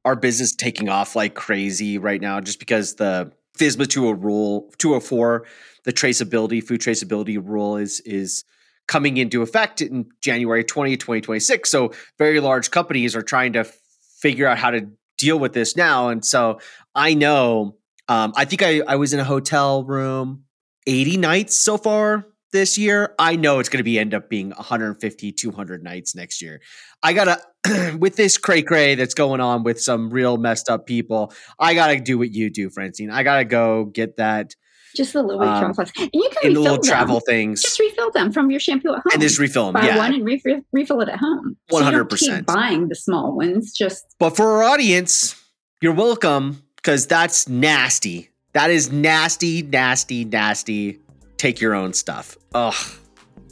our 0.05 0.17
business 0.17 0.55
taking 0.55 0.89
off 0.89 1.17
like 1.17 1.35
crazy 1.35 1.99
right 1.99 2.21
now 2.21 2.41
just 2.41 2.59
because 2.59 2.95
the 2.97 3.33
FSMA 3.59 3.89
200 3.89 4.23
rule 4.23 4.73
204 4.79 5.45
the 5.85 5.93
traceability 5.93 6.63
food 6.63 6.81
traceability 6.81 7.41
rule 7.43 7.77
is 7.77 8.01
is 8.01 8.45
coming 8.87 9.17
into 9.17 9.43
effect 9.43 9.81
in 9.81 10.07
January 10.21 10.65
20 10.65 10.97
2026 10.97 11.71
so 11.71 11.93
very 12.19 12.41
large 12.41 12.71
companies 12.71 13.17
are 13.17 13.23
trying 13.23 13.53
to 13.53 13.65
figure 13.65 14.47
out 14.47 14.59
how 14.59 14.71
to 14.71 14.89
deal 15.19 15.39
with 15.39 15.53
this 15.53 15.77
now. 15.77 16.09
And 16.09 16.25
so 16.25 16.61
I 16.95 17.15
know 17.15 17.77
um, 18.09 18.33
I 18.37 18.47
think 18.47 18.63
I, 18.63 18.81
I 18.87 18.97
was 18.97 19.13
in 19.13 19.21
a 19.21 19.25
hotel 19.25 19.85
room 19.85 20.45
80 20.87 21.19
nights 21.19 21.57
so 21.57 21.77
far 21.77 22.27
this 22.53 22.79
year. 22.79 23.15
I 23.19 23.37
know 23.37 23.59
it's 23.59 23.69
going 23.69 23.79
to 23.79 23.85
be 23.85 23.99
end 23.99 24.15
up 24.15 24.29
being 24.31 24.51
150, 24.51 25.33
200 25.33 25.83
nights 25.83 26.15
next 26.15 26.41
year. 26.43 26.61
I 27.03 27.13
gotta 27.13 27.41
with 27.99 28.17
this 28.17 28.39
cray 28.39 28.63
cray 28.63 28.95
that's 28.95 29.15
going 29.15 29.41
on 29.41 29.63
with 29.63 29.81
some 29.81 30.11
real 30.11 30.37
messed 30.37 30.69
up 30.69 30.87
people. 30.87 31.33
I 31.59 31.75
gotta 31.75 32.01
do 32.01 32.19
what 32.19 32.33
you 32.33 32.51
do, 32.51 32.71
Francine. 32.71 33.11
I 33.11 33.23
gotta 33.23 33.45
go 33.45 33.85
get 33.85 34.17
that 34.17 34.55
Just 34.97 35.13
the 35.13 35.23
little 35.23 35.43
Um, 35.43 35.61
travel. 35.75 35.85
And 35.97 36.11
you 36.13 36.29
can 36.31 36.49
refill 36.49 36.63
little 36.63 36.77
them. 36.79 36.83
travel 36.85 37.21
things 37.21 37.63
Just 37.63 37.79
refill 37.79 38.11
them 38.11 38.33
from 38.33 38.51
your 38.51 38.59
shampoo 38.61 38.89
at 38.95 38.95
home. 38.97 39.13
and 39.13 39.23
just 39.23 39.39
refill 39.39 39.67
them. 39.67 39.75
Buy 39.75 39.87
Yeah, 39.89 39.97
one 39.99 40.15
and 40.15 40.25
refill, 40.25 40.61
refill 40.73 41.01
it 41.03 41.09
at 41.09 41.19
home. 41.19 41.57
So 41.71 41.81
100%. 41.81 42.47
buying 42.47 42.89
the 42.89 42.97
small 42.97 43.37
ones. 43.37 43.73
Just 43.73 44.05
but 44.19 44.35
for 44.37 44.47
our 44.57 44.63
audience, 44.65 45.37
you're 45.81 45.93
welcome 45.95 46.63
because 46.77 47.07
that's 47.07 47.49
nasty. 47.49 48.31
That 48.55 48.71
is 48.71 48.91
nasty, 48.91 49.63
nasty, 49.63 50.25
nasty. 50.25 50.99
Take 51.39 51.61
your 51.61 51.75
own 51.75 51.93
stuff. 51.95 52.37
Ugh, 52.55 52.75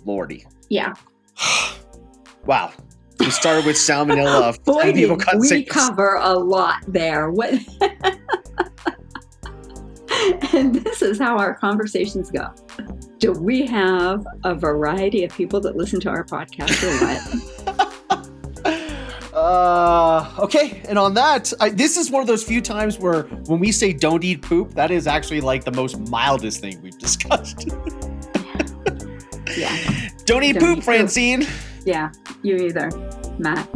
lordy. 0.04 0.46
yeah. 0.68 0.92
Wow. 2.44 2.70
We 3.18 3.30
started 3.30 3.66
with 3.66 3.74
salmonella. 3.74 4.62
Boy, 4.64 4.92
did 4.92 5.10
we 5.50 5.64
cover 5.64 6.14
a 6.22 6.32
lot 6.34 6.76
there. 6.86 7.28
What? 7.32 7.54
and 10.54 10.76
this 10.76 11.02
is 11.02 11.18
how 11.18 11.36
our 11.36 11.54
conversations 11.54 12.30
go. 12.30 12.54
Do 13.18 13.32
we 13.32 13.66
have 13.66 14.24
a 14.44 14.54
variety 14.54 15.24
of 15.24 15.34
people 15.34 15.60
that 15.62 15.74
listen 15.76 15.98
to 16.00 16.08
our 16.08 16.22
podcast 16.24 16.84
or 16.84 16.92
what? 17.04 17.20
Uh, 19.46 20.28
okay. 20.40 20.82
And 20.88 20.98
on 20.98 21.14
that, 21.14 21.52
I, 21.60 21.68
this 21.70 21.96
is 21.96 22.10
one 22.10 22.20
of 22.20 22.26
those 22.26 22.42
few 22.42 22.60
times 22.60 22.98
where 22.98 23.22
when 23.46 23.60
we 23.60 23.70
say 23.70 23.92
don't 23.92 24.24
eat 24.24 24.42
poop, 24.42 24.74
that 24.74 24.90
is 24.90 25.06
actually 25.06 25.40
like 25.40 25.64
the 25.64 25.70
most 25.70 25.98
mildest 26.10 26.60
thing 26.60 26.80
we've 26.82 26.98
discussed. 27.06 27.68
yeah. 29.56 29.76
don't 29.76 30.10
eat 30.10 30.26
Don't 30.26 30.42
eat 30.42 30.58
poop, 30.58 30.74
poop. 30.76 30.84
Francine. 30.84 31.46
Yeah. 31.84 32.10
You 32.42 32.56
either, 32.56 32.90
Matt. 33.38 33.68